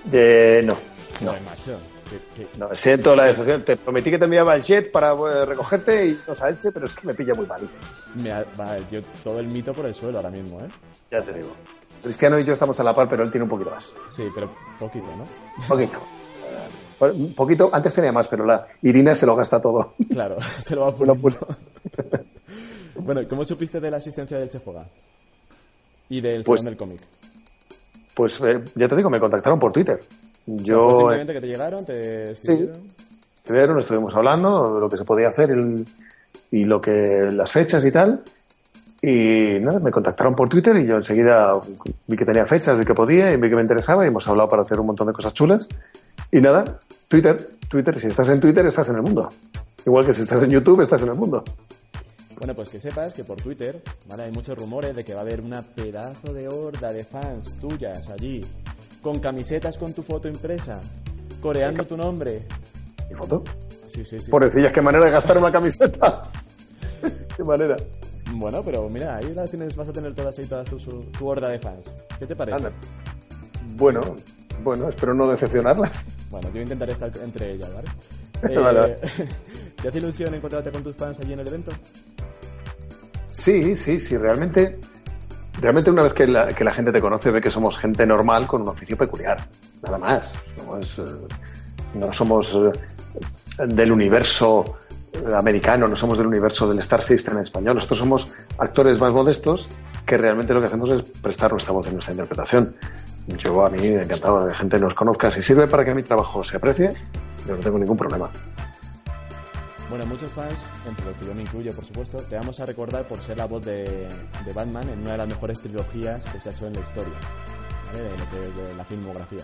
De, 0.06 0.64
no. 0.66 0.95
No, 1.22 1.34
macho. 1.42 1.78
No, 2.58 2.76
siento 2.76 3.16
la 3.16 3.26
decepción. 3.26 3.64
Te 3.64 3.78
prometí 3.78 4.12
que 4.12 4.20
te 4.20 4.26
enviaba 4.26 4.56
el 4.56 4.62
jet 4.62 4.92
para 4.92 5.14
eh, 5.14 5.46
recogerte 5.46 6.08
y 6.08 6.20
no 6.28 6.34
a 6.34 6.72
pero 6.74 6.86
es 6.86 6.94
que 6.94 7.08
me 7.08 7.14
pilla 7.14 7.34
muy 7.34 7.46
mal. 7.46 7.68
Me 8.16 8.32
yo 8.92 9.02
todo 9.24 9.40
el 9.40 9.48
mito 9.48 9.74
por 9.74 9.86
el 9.86 9.94
suelo 9.94 10.18
ahora 10.20 10.30
mismo, 10.30 10.60
¿eh? 10.62 10.68
Ya 11.12 11.22
te 11.22 11.34
digo. 11.34 11.50
Cristiano 12.04 12.38
y 12.38 12.44
yo 12.44 12.54
estamos 12.54 12.80
a 12.80 12.84
la 12.84 12.94
par, 12.94 13.10
pero 13.10 13.24
él 13.24 13.32
tiene 13.32 13.44
un 13.44 13.50
poquito 13.50 13.72
más. 13.72 13.92
Sí, 14.08 14.28
pero 14.34 14.52
poquito, 14.78 15.08
¿no? 15.16 15.26
Poquito. 15.68 16.00
Un 17.00 17.34
poquito, 17.34 17.70
antes 17.74 17.94
tenía 17.94 18.12
más, 18.12 18.28
pero 18.28 18.46
la 18.46 18.68
Irina 18.82 19.16
se 19.16 19.26
lo 19.26 19.36
gasta 19.36 19.62
todo. 19.62 19.96
Claro, 20.10 20.38
se 20.60 20.76
lo 20.76 20.82
va 20.82 20.88
a 20.90 20.92
poner. 20.92 21.18
bueno, 22.96 23.22
¿cómo 23.28 23.44
supiste 23.44 23.80
de 23.80 23.92
la 23.92 23.98
asistencia 23.98 24.38
del 24.38 24.50
Chejuega? 24.50 24.86
Y 26.10 26.22
del 26.22 26.44
pues, 26.44 26.64
del 26.64 26.78
cómic. 26.78 27.02
Pues 28.14 28.40
eh, 28.42 28.64
ya 28.76 28.88
te 28.88 28.96
digo, 28.96 29.10
me 29.10 29.20
contactaron 29.20 29.60
por 29.60 29.72
Twitter. 29.72 30.00
Yo, 30.46 30.96
simplemente 30.96 31.34
que 31.34 31.42
te 31.42 31.48
llegaron, 31.48 31.86
te 31.86 32.36
Sí, 32.36 32.70
primero 33.44 33.80
estuvimos 33.80 34.14
hablando 34.16 34.76
de 34.76 34.82
lo 34.82 34.90
que 34.90 34.98
se 34.98 35.04
podía 35.04 35.30
hacer 35.30 35.58
y 36.52 36.66
lo 36.66 36.80
que 36.80 37.30
las 37.32 37.52
fechas 37.52 37.84
y 37.86 37.92
tal. 37.92 38.22
Y 39.02 39.60
nada, 39.60 39.80
me 39.80 39.92
contactaron 39.92 40.36
por 40.36 40.50
Twitter 40.50 40.76
y 40.78 40.88
yo 40.88 40.96
enseguida 40.96 41.52
vi 42.08 42.18
que 42.18 42.26
tenía 42.26 42.46
fechas, 42.46 42.78
vi 42.78 42.86
que 42.86 42.94
podía 42.94 43.32
y 43.32 43.38
vi 43.38 43.50
que 43.50 43.56
me 43.56 43.62
interesaba 43.62 44.04
y 44.04 44.08
hemos 44.08 44.28
hablado 44.28 44.50
para 44.50 44.62
hacer 44.64 44.80
un 44.80 44.88
montón 44.88 45.08
de 45.08 45.14
cosas 45.14 45.34
chulas. 45.34 45.68
Y 46.32 46.40
nada, 46.40 46.64
Twitter, 47.08 47.38
Twitter, 47.70 48.00
si 48.00 48.08
estás 48.08 48.30
en 48.30 48.40
Twitter 48.40 48.66
estás 48.66 48.90
en 48.90 48.96
el 48.96 49.02
mundo. 49.02 49.30
Igual 49.86 50.06
que 50.06 50.14
si 50.14 50.22
estás 50.22 50.42
en 50.42 50.50
YouTube 50.50 50.82
estás 50.82 51.02
en 51.04 51.10
el 51.10 51.16
mundo. 51.16 51.44
Bueno, 52.38 52.54
pues 52.54 52.70
que 52.70 52.80
sepas 52.80 53.14
que 53.14 53.24
por 53.24 53.38
Twitter 53.38 53.82
¿vale? 54.08 54.24
hay 54.24 54.32
muchos 54.32 54.58
rumores 54.58 54.96
de 54.96 55.06
que 55.06 55.14
va 55.14 55.20
a 55.20 55.24
haber 55.24 55.40
una 55.40 55.62
pedazo 55.62 56.34
de 56.34 56.48
horda 56.48 56.92
de 56.92 57.04
fans 57.04 57.56
tuyas 57.62 58.10
allí, 58.10 58.42
con 59.06 59.20
camisetas 59.20 59.78
con 59.78 59.94
tu 59.94 60.02
foto 60.02 60.28
impresa, 60.28 60.82
coreando 61.40 61.86
tu 61.86 61.96
nombre. 61.96 62.42
¿Y 63.08 63.14
foto? 63.14 63.44
Sí, 63.86 64.04
sí, 64.04 64.20
sí. 64.20 64.32
Pobrecillas, 64.32 64.72
qué 64.72 64.82
manera 64.82 65.06
de 65.06 65.12
gastar 65.12 65.38
una 65.38 65.52
camiseta. 65.52 66.24
qué 67.38 67.44
manera. 67.44 67.78
Bueno, 68.32 68.64
pero 68.64 68.90
mira, 68.90 69.18
ahí 69.18 69.32
las 69.36 69.52
tienes, 69.52 69.76
vas 69.76 69.90
a 69.90 69.94
tener 69.94 70.16
todas 70.16 70.40
ahí, 70.40 70.46
toda 70.48 70.64
tu, 70.64 70.78
tu 70.78 71.28
horda 71.28 71.50
de 71.50 71.60
fans. 71.60 71.94
¿Qué 72.18 72.26
te 72.26 72.36
parece? 72.36 72.66
Bueno, 73.76 74.02
bueno, 74.64 74.90
espero 74.90 75.14
no 75.14 75.28
decepcionarlas. 75.28 76.04
Bueno, 76.32 76.50
yo 76.52 76.62
intentaré 76.62 76.94
estar 76.94 77.12
entre 77.24 77.52
ellas, 77.52 77.70
¿vale? 77.72 77.88
Eh, 78.50 78.98
¿Te 79.82 79.88
hace 79.88 79.98
ilusión 80.00 80.34
encontrarte 80.34 80.72
con 80.72 80.84
tus 80.84 80.96
fans 80.96 81.20
allí 81.20 81.34
en 81.34 81.40
el 81.40 81.48
evento? 81.48 81.72
Sí, 83.30 83.76
sí, 83.78 84.00
sí, 84.00 84.18
realmente. 84.18 84.80
Realmente 85.60 85.90
una 85.90 86.04
vez 86.04 86.14
que 86.14 86.28
la, 86.28 86.48
que 86.48 86.64
la 86.64 86.74
gente 86.74 86.92
te 86.92 87.00
conoce 87.00 87.32
ve 87.32 87.42
que 87.42 87.52
somos 87.52 87.78
gente 87.78 88.06
normal 88.06 88.46
con 88.46 88.62
un 88.62 88.70
oficio 88.70 88.98
peculiar, 88.98 89.38
nada 89.84 89.98
más. 89.98 90.34
Eh, 90.34 91.06
no 91.94 92.12
somos 92.12 92.54
eh, 92.56 93.66
del 93.66 93.92
universo 93.92 94.66
americano, 95.34 95.88
no 95.88 95.96
somos 95.96 96.18
del 96.18 96.28
universo 96.28 96.68
del 96.68 96.80
Star 96.80 97.02
System 97.02 97.38
en 97.38 97.44
español. 97.44 97.76
Nosotros 97.76 98.00
somos 98.00 98.28
actores 98.58 99.00
más 99.00 99.14
modestos 99.14 99.70
que 100.06 100.18
realmente 100.18 100.54
lo 100.54 100.60
que 100.60 100.68
hacemos 100.68 100.90
es 100.92 101.02
prestar 101.22 101.52
nuestra 101.52 101.74
voz 101.74 101.88
en 101.88 101.94
nuestra 101.94 102.14
interpretación. 102.14 102.76
Yo 103.28 103.66
a 103.66 103.70
mí 103.70 103.80
me 103.80 104.04
encantado 104.04 104.42
que 104.42 104.48
la 104.48 104.56
gente 104.56 104.80
nos 104.80 104.94
conozca. 104.94 105.32
Si 105.32 105.42
sirve 105.42 105.68
para 105.68 105.84
que 105.84 105.96
mi 105.96 106.04
trabajo 106.04 106.44
se 106.44 106.58
aprecie, 106.58 106.90
yo 107.48 107.56
no 107.56 107.60
tengo 107.60 107.80
ningún 107.80 107.98
problema. 107.98 108.30
Bueno, 109.96 110.12
muchos 110.12 110.30
fans, 110.32 110.62
entre 110.86 111.06
los 111.06 111.18
que 111.18 111.26
yo 111.26 111.34
me 111.34 111.44
incluyo, 111.44 111.72
por 111.72 111.86
supuesto, 111.86 112.18
te 112.18 112.36
vamos 112.36 112.60
a 112.60 112.66
recordar 112.66 113.08
por 113.08 113.18
ser 113.22 113.38
la 113.38 113.46
voz 113.46 113.66
de, 113.66 114.10
Batman 114.54 114.90
en 114.90 115.00
una 115.00 115.14
de 115.14 115.18
las 115.20 115.28
mejores 115.30 115.62
trilogías 115.62 116.26
que 116.26 116.42
se 116.42 116.50
ha 116.50 116.52
hecho 116.52 116.68
en 116.68 116.74
la 116.74 116.82
historia, 116.82 117.14
¿vale? 117.94 118.04
de, 118.04 118.62
de 118.62 118.76
la 118.76 118.84
filmografía. 118.84 119.44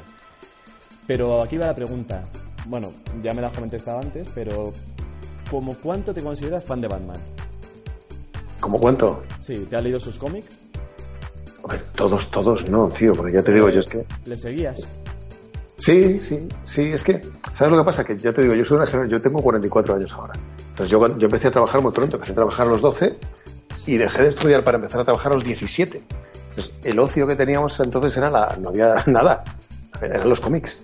Pero 1.08 1.42
aquí 1.42 1.56
va 1.56 1.68
la 1.68 1.74
pregunta. 1.74 2.26
Bueno, 2.66 2.92
ya 3.24 3.34
me 3.34 3.42
la 3.42 3.50
comenté 3.50 3.78
antes, 3.90 4.30
pero 4.36 4.74
¿Cómo 5.50 5.74
cuánto 5.82 6.14
te 6.14 6.22
consideras 6.22 6.66
fan 6.66 6.82
de 6.82 6.90
Batman? 6.90 7.18
¿Cómo 8.60 8.78
cuánto? 8.78 9.24
Sí, 9.40 9.66
¿te 9.70 9.78
has 9.78 9.84
leído 9.84 10.02
sus 10.02 10.18
cómics? 10.18 10.50
todos, 11.96 12.30
todos 12.30 12.70
no, 12.70 12.90
tío, 12.90 13.14
porque 13.14 13.32
ya 13.32 13.42
te 13.42 13.54
digo, 13.54 13.70
yo 13.70 13.80
es 13.80 13.88
que... 13.88 14.06
¿Le 14.26 14.36
seguías? 14.36 14.86
Sí, 15.82 16.20
sí, 16.20 16.48
sí, 16.64 16.92
es 16.94 17.04
que, 17.04 17.20
¿sabes 17.56 17.74
lo 17.74 17.80
que 17.80 17.86
pasa? 17.86 18.04
Que 18.04 18.16
ya 18.16 18.32
te 18.32 18.44
digo, 18.44 18.54
yo 18.54 18.64
soy 18.64 18.78
una 18.78 18.86
generación, 18.86 19.18
yo 19.18 19.22
tengo 19.22 19.42
44 19.42 19.96
años 19.96 20.14
ahora. 20.14 20.34
Entonces 20.70 20.92
yo, 20.92 21.18
yo 21.18 21.26
empecé 21.26 21.48
a 21.48 21.52
trabajar 21.52 21.82
muy 21.82 21.92
pronto, 21.92 22.18
empecé 22.18 22.34
a 22.34 22.36
trabajar 22.36 22.68
a 22.68 22.70
los 22.70 22.82
12 22.82 23.18
y 23.88 23.98
dejé 23.98 24.22
de 24.22 24.30
estudiar 24.30 24.64
para 24.64 24.78
empezar 24.78 25.02
a 25.02 25.04
trabajar 25.06 25.32
a 25.32 25.36
los 25.36 25.44
17. 25.44 26.04
Entonces, 26.50 26.86
el 26.86 27.00
ocio 27.00 27.26
que 27.26 27.36
teníamos 27.36 27.80
entonces 27.80 28.16
era 28.16 28.30
la, 28.30 28.56
no 28.62 28.70
había 28.70 29.04
nada, 29.08 29.44
eran 30.00 30.30
los 30.30 30.40
cómics. 30.40 30.80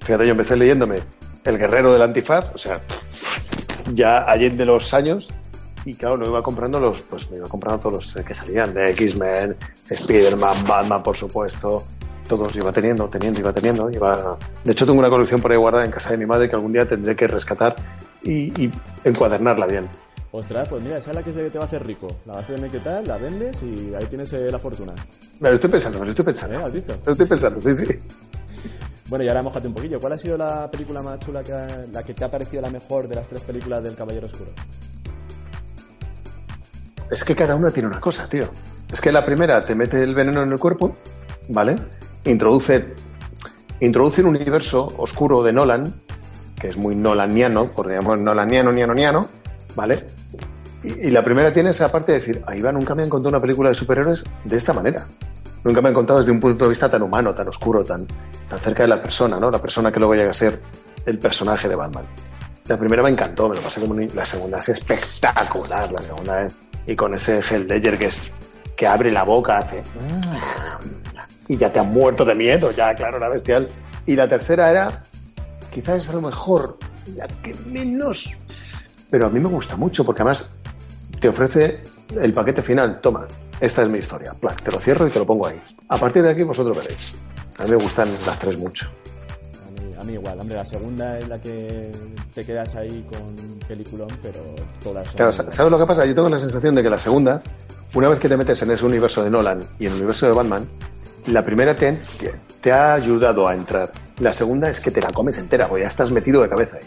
Fíjate, 0.00 0.26
yo 0.26 0.32
empecé 0.32 0.56
leyéndome 0.56 0.96
El 1.42 1.56
Guerrero 1.56 1.90
del 1.90 2.02
Antifaz, 2.02 2.50
o 2.54 2.58
sea, 2.58 2.82
ya 3.94 4.24
allende 4.24 4.66
los 4.66 4.92
años 4.92 5.26
y 5.86 5.94
claro, 5.94 6.18
lo 6.18 6.28
iba 6.28 6.42
comprando 6.42 6.78
los, 6.80 7.00
pues 7.02 7.30
me 7.30 7.38
iba 7.38 7.46
comprando 7.46 7.80
todos 7.80 7.94
los 7.94 8.16
eh, 8.16 8.24
que 8.26 8.34
salían, 8.34 8.72
de 8.72 8.90
X-Men, 8.90 9.56
Spider-Man, 9.88 10.64
Batman, 10.66 11.02
por 11.02 11.16
supuesto, 11.16 11.84
todos 12.28 12.54
iba 12.56 12.72
teniendo, 12.72 13.08
teniendo, 13.08 13.40
iba 13.40 13.52
teniendo, 13.52 13.90
iba... 13.90 14.36
De 14.64 14.72
hecho 14.72 14.86
tengo 14.86 14.98
una 14.98 15.10
colección 15.10 15.40
por 15.40 15.52
ahí 15.52 15.58
guardada 15.58 15.84
en 15.84 15.90
casa 15.90 16.10
de 16.10 16.18
mi 16.18 16.26
madre 16.26 16.48
que 16.48 16.56
algún 16.56 16.72
día 16.72 16.86
tendré 16.88 17.14
que 17.14 17.26
rescatar 17.26 17.76
y, 18.22 18.62
y 18.64 18.72
encuadernarla 19.04 19.66
bien. 19.66 19.88
Ostras, 20.32 20.68
pues 20.68 20.82
mira, 20.82 20.96
esa 20.96 21.10
es 21.12 21.16
la 21.16 21.22
que 21.22 21.32
te 21.32 21.58
va 21.58 21.64
a 21.64 21.66
hacer 21.66 21.86
rico. 21.86 22.08
La 22.26 22.34
vas 22.34 22.50
a 22.50 22.54
tener 22.54 22.70
que 22.70 22.80
tal, 22.80 23.06
la 23.06 23.16
vendes 23.18 23.62
y 23.62 23.92
ahí 23.94 24.04
tienes 24.06 24.32
eh, 24.32 24.50
la 24.50 24.58
fortuna. 24.58 24.92
Me 25.38 25.48
lo 25.50 25.54
estoy 25.56 25.70
pensando, 25.70 25.98
me 26.00 26.06
lo 26.06 26.10
estoy 26.10 26.24
pensando. 26.24 26.58
¿Eh? 26.58 26.62
¿Has 26.64 26.72
visto? 26.72 26.92
Me 26.94 27.00
lo 27.06 27.12
estoy 27.12 27.26
pensando, 27.26 27.62
sí, 27.62 27.76
sí. 27.86 27.98
Bueno, 29.08 29.24
y 29.24 29.28
ahora 29.28 29.42
mojate 29.42 29.68
un 29.68 29.74
poquillo. 29.74 30.00
¿Cuál 30.00 30.14
ha 30.14 30.18
sido 30.18 30.36
la 30.36 30.68
película 30.70 31.02
más 31.02 31.20
chula, 31.20 31.44
que 31.44 31.52
ha- 31.52 31.84
la 31.92 32.02
que 32.02 32.14
te 32.14 32.24
ha 32.24 32.30
parecido 32.30 32.62
la 32.62 32.70
mejor 32.70 33.06
de 33.06 33.14
las 33.14 33.28
tres 33.28 33.42
películas 33.42 33.84
del 33.84 33.94
Caballero 33.94 34.26
Oscuro? 34.26 34.50
Es 37.10 37.22
que 37.22 37.36
cada 37.36 37.54
una 37.54 37.70
tiene 37.70 37.88
una 37.88 38.00
cosa, 38.00 38.28
tío. 38.28 38.48
Es 38.92 39.00
que 39.00 39.12
la 39.12 39.24
primera 39.24 39.60
te 39.60 39.74
mete 39.74 40.02
el 40.02 40.14
veneno 40.14 40.42
en 40.42 40.50
el 40.50 40.58
cuerpo, 40.58 40.96
¿vale? 41.48 41.76
Introduce, 42.26 42.94
introduce 43.80 44.22
un 44.22 44.28
universo 44.28 44.88
oscuro 44.98 45.42
de 45.42 45.52
Nolan, 45.52 45.84
que 46.58 46.68
es 46.68 46.76
muy 46.76 46.94
nolaniano, 46.94 47.66
podríamos 47.66 48.20
nolaniano, 48.20 48.72
niano, 48.72 48.94
niano, 48.94 49.28
¿vale? 49.74 50.06
Y, 50.82 51.10
la 51.10 51.24
primera 51.24 51.52
tiene 51.52 51.70
esa 51.70 51.90
parte 51.90 52.12
de 52.12 52.18
decir, 52.18 52.42
ahí 52.46 52.60
va, 52.60 52.70
nunca 52.70 52.94
me 52.94 53.02
han 53.02 53.08
contado 53.08 53.30
una 53.30 53.40
película 53.40 53.70
de 53.70 53.74
superhéroes 53.74 54.22
de 54.44 54.56
esta 54.56 54.72
manera. 54.72 55.06
Nunca 55.64 55.80
me 55.80 55.88
han 55.88 55.94
contado 55.94 56.18
desde 56.18 56.30
un 56.30 56.40
punto 56.40 56.64
de 56.64 56.70
vista 56.70 56.88
tan 56.88 57.02
humano, 57.02 57.34
tan 57.34 57.48
oscuro, 57.48 57.82
tan, 57.82 58.06
tan 58.48 58.58
cerca 58.58 58.82
de 58.82 58.88
la 58.88 59.02
persona, 59.02 59.40
¿no? 59.40 59.50
La 59.50 59.60
persona 59.60 59.90
que 59.90 59.98
luego 59.98 60.14
llega 60.14 60.30
a 60.30 60.34
ser 60.34 60.60
el 61.06 61.18
personaje 61.18 61.68
de 61.68 61.74
Batman. 61.74 62.04
La 62.66 62.78
primera 62.78 63.02
me 63.02 63.10
encantó, 63.10 63.48
me 63.48 63.56
lo 63.56 63.62
pasé 63.62 63.80
como 63.80 63.92
un... 63.92 64.08
La 64.14 64.26
segunda 64.26 64.58
es 64.58 64.68
espectacular, 64.70 65.90
la 65.92 66.02
segunda. 66.02 66.48
Y 66.86 66.94
con 66.94 67.14
ese 67.14 67.40
Hell 67.40 67.66
Ledger 67.66 67.98
que 67.98 68.06
es... 68.06 68.20
que 68.76 68.86
abre 68.86 69.10
la 69.10 69.22
boca, 69.22 69.58
hace... 69.58 69.82
Y 71.48 71.56
ya 71.56 71.70
te 71.70 71.80
has 71.80 71.86
muerto 71.86 72.24
de 72.24 72.34
miedo, 72.34 72.70
ya, 72.70 72.94
claro, 72.94 73.18
era 73.18 73.28
bestial. 73.28 73.68
Y 74.06 74.16
la 74.16 74.28
tercera 74.28 74.70
era... 74.70 75.02
Quizás 75.70 76.04
es 76.04 76.08
a 76.08 76.12
lo 76.12 76.22
mejor 76.22 76.78
la 77.16 77.26
que 77.26 77.54
menos... 77.66 78.30
Pero 79.10 79.26
a 79.26 79.30
mí 79.30 79.38
me 79.38 79.48
gusta 79.48 79.76
mucho, 79.76 80.04
porque 80.04 80.22
además 80.22 80.50
te 81.20 81.28
ofrece 81.28 81.84
el 82.20 82.32
paquete 82.32 82.62
final. 82.62 83.00
Toma, 83.00 83.26
esta 83.60 83.82
es 83.82 83.88
mi 83.88 83.98
historia. 83.98 84.32
Plan, 84.34 84.56
te 84.56 84.72
lo 84.72 84.80
cierro 84.80 85.06
y 85.06 85.10
te 85.10 85.18
lo 85.18 85.26
pongo 85.26 85.46
ahí. 85.46 85.60
A 85.88 85.96
partir 85.96 86.22
de 86.22 86.30
aquí 86.30 86.42
vosotros 86.42 86.76
veréis. 86.76 87.12
A 87.58 87.64
mí 87.64 87.70
me 87.70 87.76
gustan 87.76 88.12
las 88.26 88.38
tres 88.38 88.58
mucho. 88.58 88.88
A 89.66 89.80
mí, 89.80 89.94
a 90.00 90.02
mí 90.04 90.12
igual, 90.14 90.40
hombre, 90.40 90.56
la 90.56 90.64
segunda 90.64 91.18
es 91.18 91.28
la 91.28 91.40
que 91.40 91.92
te 92.34 92.44
quedas 92.44 92.74
ahí 92.74 93.06
con 93.08 93.36
peliculón, 93.68 94.08
pero 94.22 94.40
todas 94.82 95.06
son... 95.06 95.16
Claro, 95.16 95.32
¿sabes 95.32 95.70
lo 95.70 95.78
que 95.78 95.86
pasa? 95.86 96.04
Yo 96.04 96.14
tengo 96.14 96.28
la 96.28 96.40
sensación 96.40 96.74
de 96.74 96.82
que 96.82 96.90
la 96.90 96.98
segunda, 96.98 97.40
una 97.94 98.08
vez 98.08 98.18
que 98.18 98.28
te 98.28 98.36
metes 98.36 98.60
en 98.62 98.72
ese 98.72 98.84
universo 98.84 99.22
de 99.22 99.30
Nolan 99.30 99.60
y 99.78 99.86
en 99.86 99.92
el 99.92 99.98
universo 99.98 100.26
de 100.26 100.32
Batman, 100.32 100.66
la 101.26 101.42
primera 101.42 101.74
te, 101.74 101.98
te 102.60 102.72
ha 102.72 102.94
ayudado 102.94 103.46
a 103.46 103.54
entrar. 103.54 103.90
La 104.20 104.32
segunda 104.32 104.68
es 104.70 104.80
que 104.80 104.90
te 104.90 105.00
la 105.00 105.10
comes 105.10 105.38
entera, 105.38 105.68
porque 105.68 105.82
ya 105.84 105.88
estás 105.88 106.10
metido 106.10 106.42
de 106.42 106.48
cabeza 106.48 106.76
ahí. 106.76 106.86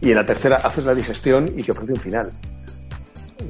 Y 0.00 0.10
en 0.10 0.16
la 0.16 0.26
tercera 0.26 0.56
haces 0.56 0.84
la 0.84 0.94
digestión 0.94 1.48
y 1.56 1.62
te 1.62 1.72
ofrece 1.72 1.92
un 1.92 2.00
final. 2.00 2.32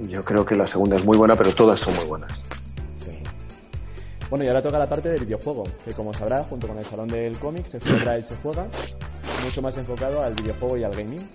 Yo 0.08 0.24
creo 0.24 0.44
que 0.44 0.56
la 0.56 0.66
segunda 0.66 0.96
es 0.96 1.04
muy 1.04 1.16
buena, 1.16 1.36
pero 1.36 1.54
todas 1.54 1.80
son 1.80 1.94
muy 1.96 2.06
buenas. 2.06 2.32
Sí. 2.96 3.12
Bueno, 4.30 4.44
y 4.44 4.48
ahora 4.48 4.62
toca 4.62 4.78
la 4.78 4.88
parte 4.88 5.08
del 5.08 5.24
videojuego, 5.24 5.64
que 5.84 5.92
como 5.92 6.12
sabrá, 6.12 6.42
junto 6.44 6.66
con 6.66 6.78
el 6.78 6.84
Salón 6.84 7.08
del 7.08 7.38
Cómic, 7.38 7.66
se 7.66 7.80
celebra 7.80 8.16
el 8.16 8.24
Se 8.24 8.36
Juega, 8.36 8.66
mucho 9.42 9.62
más 9.62 9.76
enfocado 9.78 10.22
al 10.22 10.34
videojuego 10.34 10.76
y 10.76 10.84
al 10.84 10.92
gaming. 10.92 11.28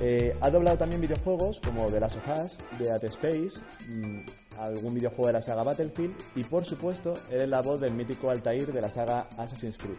Eh, 0.00 0.36
ha 0.40 0.50
doblado 0.50 0.76
también 0.76 1.00
videojuegos 1.00 1.60
como 1.60 1.86
The 1.86 2.00
Last 2.00 2.16
of 2.16 2.44
Us, 2.44 2.58
Dead 2.78 3.02
Space, 3.04 3.60
mm, 3.88 4.20
algún 4.58 4.94
videojuego 4.94 5.28
de 5.28 5.32
la 5.34 5.42
saga 5.42 5.62
Battlefield 5.62 6.14
y, 6.34 6.44
por 6.44 6.64
supuesto, 6.64 7.14
eres 7.30 7.48
la 7.48 7.62
voz 7.62 7.80
del 7.80 7.92
mítico 7.92 8.30
Altair 8.30 8.72
de 8.72 8.80
la 8.80 8.90
saga 8.90 9.26
Assassin's 9.36 9.78
Creed. 9.78 9.96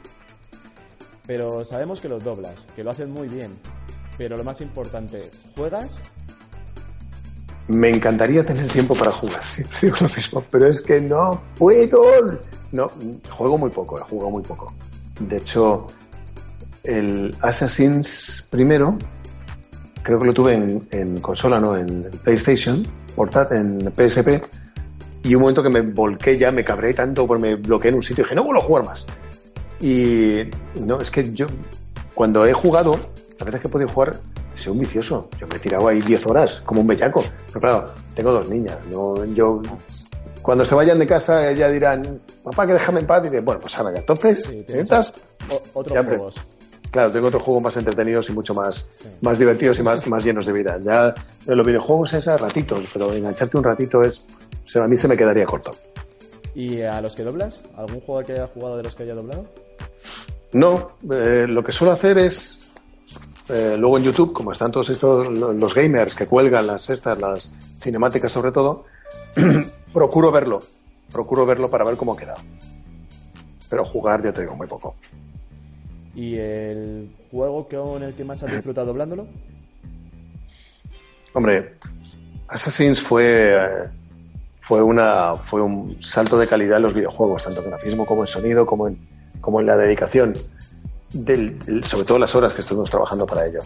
Pero 1.25 1.63
sabemos 1.65 1.99
que 1.99 2.07
los 2.07 2.23
doblas, 2.23 2.55
que 2.75 2.83
lo 2.83 2.91
haces 2.91 3.09
muy 3.09 3.27
bien. 3.27 3.53
Pero 4.17 4.37
lo 4.37 4.43
más 4.43 4.61
importante, 4.61 5.29
¿juegas? 5.55 6.01
Me 7.67 7.89
encantaría 7.89 8.43
tener 8.43 8.71
tiempo 8.71 8.95
para 8.95 9.11
jugar, 9.11 9.45
siempre 9.47 9.77
digo 9.81 9.97
lo 9.99 10.09
mismo, 10.09 10.43
pero 10.49 10.67
es 10.67 10.81
que 10.81 11.01
no 11.01 11.41
puedo. 11.57 12.39
No, 12.71 12.89
juego 13.29 13.57
muy 13.57 13.69
poco, 13.69 13.99
he 13.99 14.01
jugado 14.01 14.31
muy 14.31 14.43
poco. 14.43 14.73
De 15.19 15.37
hecho, 15.37 15.87
el 16.83 17.35
Assassin's 17.41 18.45
primero, 18.49 18.97
creo 20.03 20.19
que 20.19 20.25
lo 20.25 20.33
tuve 20.33 20.53
en, 20.53 20.87
en 20.91 21.19
consola, 21.19 21.59
no, 21.59 21.75
en 21.75 22.03
PlayStation, 22.23 22.83
portat, 23.17 23.51
en 23.51 23.91
PSP, 23.93 24.41
y 25.23 25.35
un 25.35 25.41
momento 25.41 25.61
que 25.61 25.69
me 25.69 25.81
volqué 25.81 26.37
ya, 26.37 26.51
me 26.51 26.63
cabré 26.63 26.93
tanto 26.93 27.27
porque 27.27 27.41
me 27.49 27.55
bloqueé 27.55 27.89
en 27.89 27.95
un 27.95 28.03
sitio 28.03 28.21
y 28.21 28.25
dije, 28.25 28.35
no 28.35 28.43
vuelvo 28.45 28.61
a 28.61 28.65
jugar 28.65 28.85
más. 28.85 29.05
Y 29.81 30.41
no, 30.85 30.99
es 31.01 31.11
que 31.11 31.33
yo, 31.33 31.47
cuando 32.15 32.45
he 32.45 32.53
jugado, 32.53 32.91
la 33.39 33.45
veces 33.45 33.59
que 33.61 33.67
he 33.67 33.71
podido 33.71 33.89
jugar, 33.89 34.15
sido 34.55 34.73
un 34.73 34.79
vicioso. 34.79 35.29
Yo 35.39 35.45
me 35.47 35.57
he 35.57 35.59
tirado 35.59 35.87
ahí 35.87 36.01
10 36.01 36.25
horas, 36.25 36.61
como 36.65 36.81
un 36.81 36.87
bellaco. 36.87 37.23
Pero 37.47 37.59
claro, 37.59 37.85
tengo 38.15 38.31
dos 38.31 38.49
niñas. 38.49 38.77
No, 38.91 39.23
yo, 39.25 39.61
cuando 40.41 40.65
se 40.65 40.73
vayan 40.73 40.97
de 40.97 41.05
casa, 41.05 41.51
ya 41.51 41.69
dirán, 41.69 42.19
papá, 42.43 42.65
que 42.65 42.73
déjame 42.73 43.01
en 43.01 43.05
paz. 43.07 43.21
Y 43.21 43.25
dice, 43.25 43.41
bueno, 43.41 43.61
pues 43.61 43.77
ahora 43.77 43.91
ya. 43.93 43.99
Entonces, 43.99 44.43
Sí, 44.45 44.65
o- 45.51 45.61
otros 45.79 45.93
Ya, 45.95 46.03
juegos. 46.03 46.35
Claro, 46.91 47.11
tengo 47.11 47.27
otros 47.27 47.43
juegos 47.43 47.63
más 47.63 47.77
entretenidos 47.77 48.29
y 48.29 48.33
mucho 48.33 48.53
más, 48.53 48.87
Sí. 48.89 49.07
más 49.21 49.37
divertidos 49.37 49.77
y 49.79 49.83
más, 49.83 50.05
más 50.07 50.23
llenos 50.23 50.45
de 50.47 50.53
vida. 50.53 50.79
Ya 50.81 51.13
en 51.45 51.57
los 51.57 51.67
videojuegos 51.67 52.13
es 52.13 52.27
a 52.27 52.37
ratitos, 52.37 52.87
pero 52.93 53.13
engancharte 53.13 53.57
un 53.57 53.63
ratito 53.63 54.01
es, 54.01 54.25
o 54.65 54.67
sea, 54.69 54.83
a 54.85 54.87
mí 54.87 54.97
se 54.97 55.07
me 55.07 55.17
quedaría 55.17 55.45
corto. 55.45 55.71
¿Y 56.55 56.81
a 56.81 56.99
los 57.01 57.13
que 57.15 57.23
doblas? 57.23 57.61
¿Algún 57.75 57.99
juego 58.01 58.25
que 58.25 58.33
haya 58.33 58.47
jugado 58.47 58.77
de 58.77 58.83
los 58.83 58.95
que 58.95 59.03
haya 59.03 59.13
doblado? 59.13 59.45
No, 60.53 60.91
eh, 61.11 61.45
lo 61.47 61.63
que 61.63 61.71
suelo 61.71 61.91
hacer 61.93 62.17
es, 62.17 62.57
eh, 63.49 63.75
luego 63.77 63.97
en 63.97 64.05
YouTube, 64.05 64.33
como 64.33 64.53
están 64.53 64.71
todos 64.71 64.89
estos, 64.89 65.27
lo- 65.37 65.53
los 65.53 65.75
gamers 65.75 66.15
que 66.15 66.25
cuelgan 66.25 66.65
las 66.65 66.89
estas, 66.89 67.19
las 67.19 67.51
cinemáticas 67.81 68.31
sobre 68.31 68.51
todo, 68.51 68.85
procuro 69.93 70.31
verlo, 70.31 70.59
procuro 71.11 71.45
verlo 71.45 71.69
para 71.69 71.83
ver 71.85 71.95
cómo 71.97 72.13
ha 72.13 72.17
quedado. 72.17 72.41
Pero 73.69 73.83
jugar, 73.85 74.23
ya 74.23 74.31
te 74.31 74.41
digo, 74.41 74.55
muy 74.55 74.67
poco. 74.67 74.95
¿Y 76.17 76.35
el 76.35 77.11
juego 77.29 77.67
con 77.69 78.01
el 78.01 78.15
que 78.15 78.23
más 78.25 78.41
has 78.41 78.51
disfrutado 78.51 78.87
doblándolo? 78.87 79.27
Hombre, 81.33 81.75
Assassin's 82.47 83.01
fue, 83.03 83.53
eh, 83.55 83.89
fue, 84.61 84.81
una, 84.81 85.35
fue 85.45 85.61
un 85.61 86.01
salto 86.03 86.39
de 86.39 86.47
calidad 86.47 86.77
en 86.77 86.83
los 86.83 86.95
videojuegos, 86.95 87.43
tanto 87.43 87.61
en 87.63 87.69
grafismo 87.69 88.05
como 88.07 88.23
en 88.23 88.27
sonido, 88.27 88.65
como 88.65 88.87
en, 88.87 88.97
como 89.41 89.59
en 89.59 89.67
la 89.67 89.77
dedicación, 89.77 90.33
del- 91.13 91.83
sobre 91.85 92.05
todo 92.05 92.17
las 92.17 92.33
horas 92.33 92.53
que 92.55 92.61
estuvimos 92.61 92.89
trabajando 92.89 93.27
para 93.27 93.45
ello. 93.45 93.59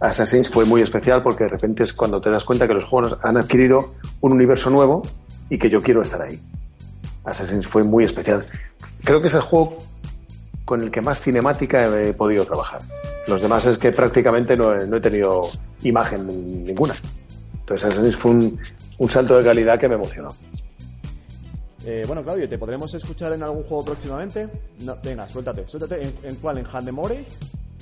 Assassin's 0.00 0.50
fue 0.50 0.64
muy 0.64 0.82
especial 0.82 1.22
porque 1.22 1.44
de 1.44 1.50
repente 1.50 1.84
es 1.84 1.92
cuando 1.92 2.20
te 2.20 2.30
das 2.30 2.42
cuenta 2.44 2.66
que 2.66 2.74
los 2.74 2.84
juegos 2.84 3.16
han 3.22 3.36
adquirido 3.36 3.94
un 4.20 4.32
universo 4.32 4.70
nuevo 4.70 5.02
y 5.48 5.56
que 5.56 5.70
yo 5.70 5.78
quiero 5.80 6.02
estar 6.02 6.20
ahí. 6.20 6.40
Assassin's 7.24 7.68
fue 7.68 7.84
muy 7.84 8.04
especial. 8.04 8.44
Creo 9.04 9.20
que 9.20 9.28
es 9.28 9.34
el 9.34 9.40
juego 9.42 9.78
con 10.66 10.82
el 10.82 10.90
que 10.90 11.00
más 11.00 11.20
cinemática 11.22 11.86
he 11.98 12.12
podido 12.12 12.44
trabajar. 12.44 12.82
Los 13.26 13.40
demás 13.40 13.64
es 13.66 13.78
que 13.78 13.92
prácticamente 13.92 14.54
no 14.56 14.74
he, 14.76 14.86
no 14.86 14.96
he 14.98 15.00
tenido 15.00 15.48
imagen 15.82 16.26
ninguna. 16.66 16.94
Entonces 17.60 17.88
Assassin's 17.90 18.16
fue 18.16 18.32
un, 18.32 18.58
un 18.98 19.10
salto 19.10 19.38
de 19.38 19.44
calidad 19.44 19.78
que 19.80 19.88
me 19.88 19.94
emocionó. 19.94 20.28
Eh, 21.84 22.02
bueno, 22.06 22.22
Claudio, 22.22 22.48
¿te 22.48 22.58
podremos 22.58 22.92
escuchar 22.94 23.32
en 23.32 23.42
algún 23.42 23.62
juego 23.62 23.84
próximamente? 23.84 24.48
No, 24.80 24.96
venga, 25.02 25.28
suéltate. 25.28 25.66
Suéltate. 25.66 26.02
¿En, 26.02 26.12
en 26.24 26.34
cuál? 26.36 26.58
¿En 26.58 26.66
Handemore? 26.70 27.24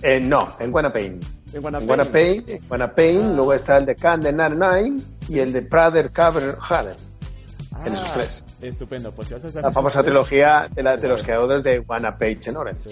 Eh, 0.02 0.20
no, 0.20 0.46
en 0.60 0.70
Guanapain. 0.70 1.18
En 1.54 1.62
Guanapain. 1.62 2.44
En 2.46 2.60
Guanapain, 2.68 3.22
Ah. 3.22 3.32
luego 3.34 3.54
está 3.54 3.78
el 3.78 3.86
de 3.86 3.94
Camden 3.94 4.36
99 4.36 4.96
y 5.28 5.38
el 5.38 5.52
de 5.54 5.62
Prader 5.62 6.10
Cavern 6.10 6.54
Haven. 6.68 6.96
Ah, 7.84 7.88
en 7.88 7.94
esos 7.94 8.12
tres. 8.12 8.44
Estupendo. 8.60 9.12
Pues 9.12 9.28
si 9.28 9.34
vas 9.34 9.44
a 9.44 9.48
estar 9.48 9.60
en 9.62 9.66
La 9.68 9.72
famosa 9.72 9.94
tres- 10.00 10.06
trilogía 10.06 10.68
de, 10.74 10.82
la- 10.82 10.96
de 10.96 11.08
los 11.08 11.22
creadores 11.22 11.62
de 11.64 11.78
Guanapain 11.80 12.40
Chenoren. 12.40 12.76
Sí. 12.76 12.90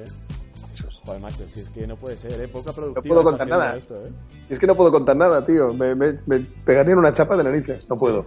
Joder, 1.04 1.20
macho, 1.20 1.48
si 1.48 1.60
es 1.60 1.70
que 1.70 1.84
no 1.86 1.96
puede 1.96 2.16
ser, 2.16 2.40
¿eh? 2.40 2.46
Poca 2.46 2.72
productiva 2.72 3.02
No 3.02 3.08
puedo 3.08 3.22
contar 3.24 3.48
nada. 3.48 3.76
Esto, 3.76 3.96
¿eh? 4.06 4.10
Es 4.48 4.58
que 4.58 4.66
no 4.68 4.76
puedo 4.76 4.92
contar 4.92 5.16
nada, 5.16 5.44
tío. 5.44 5.72
Me, 5.72 5.94
me, 5.96 6.12
me 6.26 6.40
pegarían 6.64 6.98
una 6.98 7.12
chapa 7.12 7.36
de 7.36 7.42
narices. 7.44 7.84
No 7.88 7.96
puedo. 7.96 8.24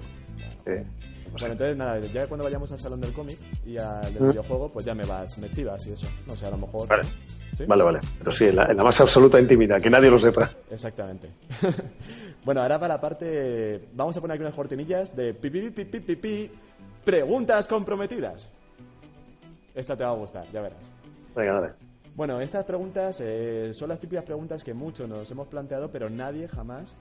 Sí. 0.65 0.71
Bueno, 1.31 1.51
entonces 1.53 1.77
nada, 1.77 1.99
ya 1.99 2.27
cuando 2.27 2.43
vayamos 2.45 2.71
al 2.71 2.79
salón 2.79 2.99
del 3.01 3.11
cómic 3.13 3.37
y 3.65 3.77
al 3.77 4.13
del 4.13 4.23
Mm. 4.23 4.27
videojuego, 4.29 4.69
pues 4.71 4.85
ya 4.85 4.93
me 4.95 5.05
vas, 5.05 5.37
me 5.37 5.49
chivas 5.51 5.85
y 5.87 5.91
eso. 5.93 6.07
No 6.27 6.35
sé, 6.35 6.45
a 6.47 6.49
lo 6.49 6.57
mejor. 6.57 6.87
Vale. 6.87 7.03
¿Sí? 7.55 7.65
Vale, 7.65 7.83
vale. 7.83 7.99
Pero 8.19 8.31
sí, 8.31 8.45
en 8.45 8.57
la, 8.57 8.65
en 8.65 8.75
la 8.75 8.83
más 8.83 8.99
absoluta 8.99 9.39
intimidad, 9.39 9.81
que 9.81 9.89
nadie 9.89 10.09
lo 10.09 10.19
sepa. 10.19 10.49
Exactamente. 10.69 11.29
bueno, 12.45 12.61
ahora 12.61 12.77
para 12.77 12.95
la 12.95 13.01
parte. 13.01 13.87
Vamos 13.93 14.17
a 14.17 14.21
poner 14.21 14.35
aquí 14.35 14.43
unas 14.43 14.53
cortinillas 14.53 15.15
de 15.15 15.33
pi, 15.33 15.49
pi, 15.49 15.69
pi, 15.69 15.85
pi, 15.85 15.99
pi, 16.01 16.15
pi, 16.17 16.51
preguntas 17.03 17.65
comprometidas. 17.65 18.49
Esta 19.73 19.95
te 19.95 20.03
va 20.03 20.11
a 20.11 20.15
gustar, 20.15 20.45
ya 20.51 20.61
verás. 20.61 20.91
Venga, 21.33 21.53
dale. 21.53 21.73
Bueno, 22.15 22.39
estas 22.39 22.65
preguntas 22.65 23.19
eh, 23.21 23.71
son 23.73 23.89
las 23.89 23.99
típicas 23.99 24.23
preguntas 24.23 24.63
que 24.63 24.73
muchos 24.73 25.07
nos 25.07 25.29
hemos 25.31 25.47
planteado, 25.47 25.89
pero 25.91 26.09
nadie 26.09 26.47
jamás 26.47 26.95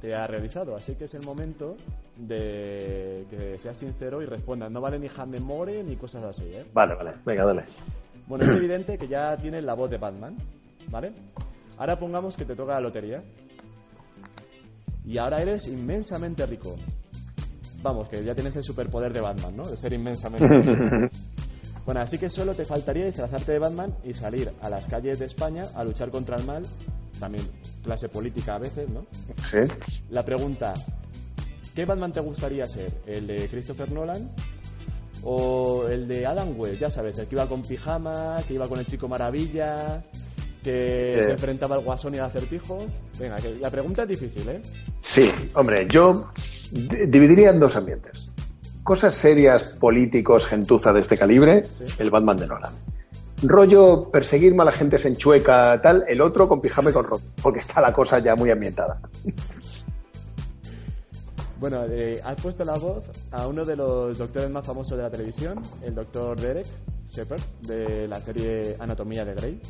te 0.00 0.14
ha 0.14 0.26
realizado. 0.26 0.76
Así 0.76 0.94
que 0.94 1.04
es 1.04 1.14
el 1.14 1.22
momento 1.22 1.76
de 2.16 3.26
que 3.30 3.58
seas 3.58 3.76
sincero 3.76 4.22
y 4.22 4.26
respondas. 4.26 4.70
No 4.70 4.80
vale 4.80 4.98
ni 4.98 5.08
Handemore 5.08 5.82
ni 5.82 5.96
cosas 5.96 6.24
así, 6.24 6.52
¿eh? 6.52 6.64
Vale, 6.72 6.94
vale. 6.94 7.12
Venga, 7.24 7.44
dale. 7.44 7.64
Bueno, 8.30 8.44
es 8.44 8.52
evidente 8.52 8.96
que 8.96 9.08
ya 9.08 9.36
tienes 9.36 9.64
la 9.64 9.74
voz 9.74 9.90
de 9.90 9.98
Batman, 9.98 10.36
¿vale? 10.86 11.12
Ahora 11.76 11.98
pongamos 11.98 12.36
que 12.36 12.44
te 12.44 12.54
toca 12.54 12.74
la 12.74 12.80
lotería. 12.80 13.24
y 15.04 15.18
ahora 15.18 15.42
eres 15.42 15.66
inmensamente 15.66 16.46
rico. 16.46 16.76
Vamos, 17.82 18.08
que 18.08 18.22
ya 18.22 18.32
tienes 18.32 18.54
el 18.54 18.62
superpoder 18.62 19.12
de 19.12 19.20
Batman, 19.20 19.56
¿no? 19.56 19.64
De 19.64 19.76
ser 19.76 19.92
inmensamente 19.92 20.46
rico. 20.46 21.08
Bueno, 21.84 22.02
así 22.02 22.18
que 22.18 22.28
solo 22.28 22.54
te 22.54 22.64
faltaría 22.64 23.06
disfrazarte 23.06 23.52
de 23.52 23.58
Batman 23.58 23.92
y 24.04 24.12
salir 24.12 24.52
a 24.60 24.68
las 24.68 24.86
calles 24.86 25.18
de 25.18 25.24
España 25.24 25.64
a 25.74 25.82
luchar 25.82 26.10
contra 26.10 26.36
el 26.36 26.44
mal, 26.44 26.62
también 27.18 27.44
clase 27.82 28.08
política 28.08 28.56
a 28.56 28.58
veces, 28.58 28.88
¿no? 28.90 29.06
Sí. 29.50 29.58
La 30.10 30.24
pregunta, 30.24 30.74
¿qué 31.74 31.84
Batman 31.84 32.12
te 32.12 32.20
gustaría 32.20 32.66
ser? 32.66 32.92
¿El 33.06 33.26
de 33.26 33.48
Christopher 33.48 33.90
Nolan 33.90 34.30
o 35.24 35.86
el 35.88 36.06
de 36.08 36.26
Adam 36.26 36.58
West? 36.58 36.80
Ya 36.80 36.90
sabes, 36.90 37.18
el 37.18 37.26
que 37.26 37.34
iba 37.36 37.46
con 37.46 37.62
pijama, 37.62 38.36
que 38.46 38.54
iba 38.54 38.66
con 38.68 38.78
el 38.78 38.86
chico 38.86 39.08
maravilla, 39.08 40.02
que 40.62 41.18
Eh. 41.20 41.24
se 41.24 41.32
enfrentaba 41.32 41.76
al 41.76 41.82
guasón 41.82 42.14
y 42.14 42.18
al 42.18 42.26
acertijo. 42.26 42.86
Venga, 43.18 43.36
que 43.36 43.54
la 43.56 43.70
pregunta 43.70 44.02
es 44.02 44.08
difícil, 44.08 44.48
¿eh? 44.48 44.60
Sí, 45.00 45.30
hombre, 45.54 45.86
yo 45.88 46.30
di- 46.70 47.06
dividiría 47.06 47.50
en 47.50 47.60
dos 47.60 47.76
ambientes. 47.76 48.30
Cosas 48.82 49.14
serias, 49.14 49.62
políticos, 49.62 50.46
gentuza 50.46 50.92
de 50.92 51.00
este 51.00 51.16
calibre, 51.16 51.64
Sí. 51.64 51.84
el 51.98 52.10
Batman 52.10 52.36
de 52.36 52.46
Nolan. 52.46 52.72
Rollo, 53.42 54.10
perseguir 54.10 54.54
mala 54.54 54.70
gente 54.72 54.98
se 54.98 55.08
enchueca, 55.08 55.80
tal, 55.80 56.04
el 56.08 56.20
otro 56.20 56.46
con 56.46 56.60
pijama 56.60 56.90
y 56.90 56.92
con 56.92 57.04
ropa, 57.06 57.24
porque 57.42 57.60
está 57.60 57.80
la 57.80 57.90
cosa 57.92 58.18
ya 58.18 58.36
muy 58.36 58.50
ambientada. 58.50 59.00
Bueno, 61.60 61.84
eh, 61.90 62.18
has 62.24 62.40
puesto 62.40 62.64
la 62.64 62.78
voz 62.78 63.04
a 63.32 63.46
uno 63.46 63.66
de 63.66 63.76
los 63.76 64.16
doctores 64.16 64.50
más 64.50 64.66
famosos 64.66 64.96
de 64.96 65.02
la 65.02 65.10
televisión, 65.10 65.60
el 65.82 65.94
doctor 65.94 66.40
Derek 66.40 66.66
Shepard, 67.06 67.42
de 67.60 68.08
la 68.08 68.18
serie 68.18 68.76
Anatomía 68.78 69.26
de 69.26 69.34
Grey. 69.34 69.60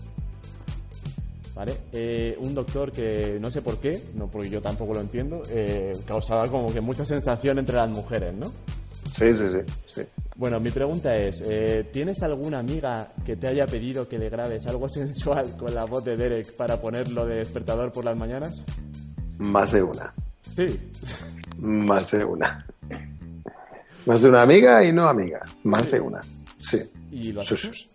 ¿Vale? 1.53 1.77
Eh, 1.93 2.39
un 2.41 2.55
doctor 2.55 2.93
que 2.93 3.39
no 3.41 3.51
sé 3.51 3.61
por 3.61 3.79
qué, 3.79 4.05
no 4.15 4.29
porque 4.29 4.49
yo 4.49 4.63
tampoco 4.63 4.95
lo 4.95 5.01
entiendo, 5.01 5.43
eh, 5.51 5.91
causaba 6.07 6.47
como 6.47 6.73
que 6.73 6.81
mucha 6.81 7.05
sensación 7.05 7.59
entre 7.59 7.75
las 7.77 7.91
mujeres, 7.91 8.33
¿no? 8.35 8.53
Sí, 9.13 9.35
sí, 9.35 9.45
sí. 9.45 9.75
sí. 9.93 10.03
Bueno, 10.37 10.61
mi 10.61 10.71
pregunta 10.71 11.17
es, 11.17 11.43
eh, 11.45 11.89
¿tienes 11.93 12.23
alguna 12.23 12.61
amiga 12.61 13.09
que 13.27 13.35
te 13.35 13.49
haya 13.49 13.67
pedido 13.67 14.09
que 14.09 14.17
le 14.17 14.31
grabes 14.31 14.65
algo 14.69 14.89
sensual 14.89 15.57
con 15.57 15.75
la 15.75 15.87
voz 15.87 16.05
de 16.05 16.17
Derek 16.17 16.55
para 16.55 16.81
ponerlo 16.81 17.27
de 17.27 17.35
despertador 17.35 17.91
por 17.91 18.05
las 18.05 18.17
mañanas? 18.17 18.65
Más 19.39 19.73
de 19.73 19.83
una. 19.83 20.15
Sí. 20.49 20.67
Más 21.61 22.11
de 22.11 22.25
una. 22.25 22.67
Más 24.07 24.21
de 24.23 24.29
una 24.29 24.43
amiga 24.43 24.83
y 24.83 24.93
no 24.93 25.09
amiga. 25.09 25.41
Más 25.65 25.91
de 25.91 26.01
una. 26.01 26.21
Sí. 26.59 26.91
¿Y 27.11 27.33
lo 27.33 27.43
has 27.43 27.49
Sí. 27.49 27.91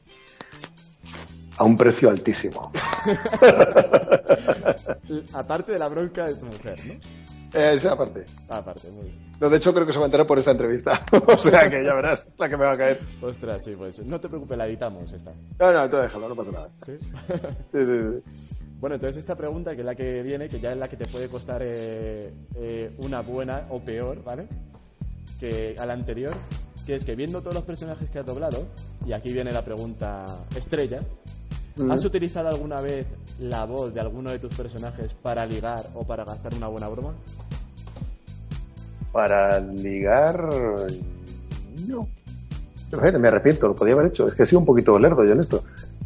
A 1.58 1.64
un 1.64 1.76
precio 1.78 2.10
altísimo. 2.10 2.72
Aparte 5.34 5.72
de 5.72 5.80
la 5.80 5.88
bronca 5.88 6.26
de 6.26 6.36
tu 6.36 6.46
mujer, 6.46 6.76
¿no? 6.86 6.94
Eh, 7.60 7.74
Esa 7.76 7.98
parte. 7.98 8.26
Aparte, 8.50 8.90
muy 8.92 9.06
bien. 9.06 9.26
No, 9.40 9.50
de 9.50 9.58
hecho, 9.58 9.74
creo 9.74 9.86
que 9.86 9.94
se 9.94 10.00
va 10.00 10.06
a 10.06 10.08
enterar 10.08 10.28
por 10.28 10.38
esta 10.38 10.52
entrevista. 10.52 11.02
o 11.28 11.38
sea 11.38 11.70
que 11.70 11.82
ya 11.84 11.94
verás 11.94 12.28
la 12.38 12.50
que 12.50 12.58
me 12.58 12.66
va 12.66 12.74
a 12.74 12.78
caer. 12.78 13.00
Ostras, 13.22 13.64
sí, 13.64 13.74
pues 13.78 14.00
no 14.06 14.20
te 14.20 14.28
preocupes, 14.28 14.58
la 14.58 14.68
editamos 14.68 15.12
esta. 15.14 15.32
No, 15.60 15.72
no, 15.72 15.90
tú 15.90 15.96
déjalo, 15.98 16.30
no 16.30 16.36
pasa 16.36 16.52
nada. 16.52 16.70
¿Sí? 16.86 16.98
Sí, 17.00 17.86
sí, 17.86 17.86
sí. 17.86 18.22
Bueno, 18.86 18.98
entonces 18.98 19.18
esta 19.18 19.34
pregunta, 19.34 19.74
que 19.74 19.80
es 19.80 19.86
la 19.86 19.96
que 19.96 20.22
viene, 20.22 20.48
que 20.48 20.60
ya 20.60 20.72
es 20.72 20.78
la 20.78 20.88
que 20.88 20.96
te 20.96 21.08
puede 21.08 21.28
costar 21.28 21.60
eh, 21.64 22.32
eh, 22.54 22.94
una 23.00 23.22
buena 23.22 23.66
o 23.72 23.80
peor, 23.80 24.24
¿vale? 24.24 24.48
Que 25.40 25.76
a 25.80 25.88
la 25.88 25.94
anterior, 25.94 26.36
que 26.86 26.94
es 26.94 27.04
que 27.04 27.16
viendo 27.16 27.42
todos 27.42 27.56
los 27.56 27.64
personajes 27.64 28.08
que 28.12 28.20
has 28.20 28.26
doblado, 28.28 28.68
y 29.04 29.14
aquí 29.14 29.34
viene 29.34 29.52
la 29.52 29.66
pregunta 29.66 30.24
estrella, 30.56 31.02
¿has 31.90 32.06
utilizado 32.06 32.50
alguna 32.50 32.80
vez 32.80 33.08
la 33.40 33.66
voz 33.66 33.92
de 33.92 34.02
alguno 34.02 34.30
de 34.30 34.38
tus 34.38 34.54
personajes 34.54 35.16
para 35.16 35.48
ligar 35.48 35.88
o 35.96 36.04
para 36.04 36.24
gastar 36.24 36.54
una 36.54 36.68
buena 36.68 36.88
broma? 36.88 37.16
Para 39.12 39.60
ligar. 39.62 40.48
No. 41.88 42.08
Me 42.92 43.28
arrepiento, 43.30 43.68
lo 43.68 43.76
podía 43.76 43.96
haber 43.96 44.06
hecho. 44.06 44.28
Es 44.28 44.36
que 44.36 44.44
he 44.44 44.46
sido 44.46 44.60
un 44.60 44.66
poquito 44.68 45.00
lerdo 45.00 45.26
yo 45.26 45.34
en 45.34 45.40
esto. 45.40 45.64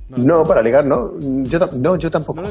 No, 0.10 0.44
para 0.44 0.62
ligar, 0.62 0.86
no. 0.86 1.12
Yo, 1.20 1.60
no, 1.78 1.96
yo 1.96 2.10
tampoco. 2.10 2.42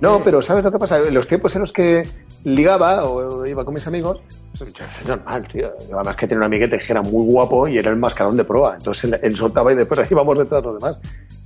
No 0.00 0.22
pero 0.22 0.42
¿sabes 0.42 0.62
lo 0.62 0.70
que 0.70 0.78
pasa? 0.78 0.98
En 0.98 1.14
los 1.14 1.26
tiempos 1.26 1.54
en 1.54 1.62
los 1.62 1.72
que 1.72 2.06
ligaba 2.44 3.04
o 3.04 3.46
iba 3.46 3.64
con 3.64 3.74
mis 3.74 3.86
amigos, 3.86 4.20
pues, 4.58 4.72
es 5.00 5.08
normal, 5.08 5.46
tío. 5.48 5.70
Además 5.94 6.16
que 6.16 6.26
tenía 6.26 6.40
un 6.40 6.44
amiguete 6.44 6.78
que 6.78 6.92
era 6.92 7.02
muy 7.02 7.32
guapo 7.32 7.66
y 7.68 7.78
era 7.78 7.90
el 7.90 7.96
mascarón 7.96 8.36
de 8.36 8.44
proa. 8.44 8.74
Entonces 8.76 9.18
él, 9.22 9.36
soltaba 9.36 9.72
y 9.72 9.76
después 9.76 9.98
ahí 10.00 10.06
íbamos 10.10 10.36
detrás 10.36 10.62
los 10.62 10.78
demás. 10.78 11.00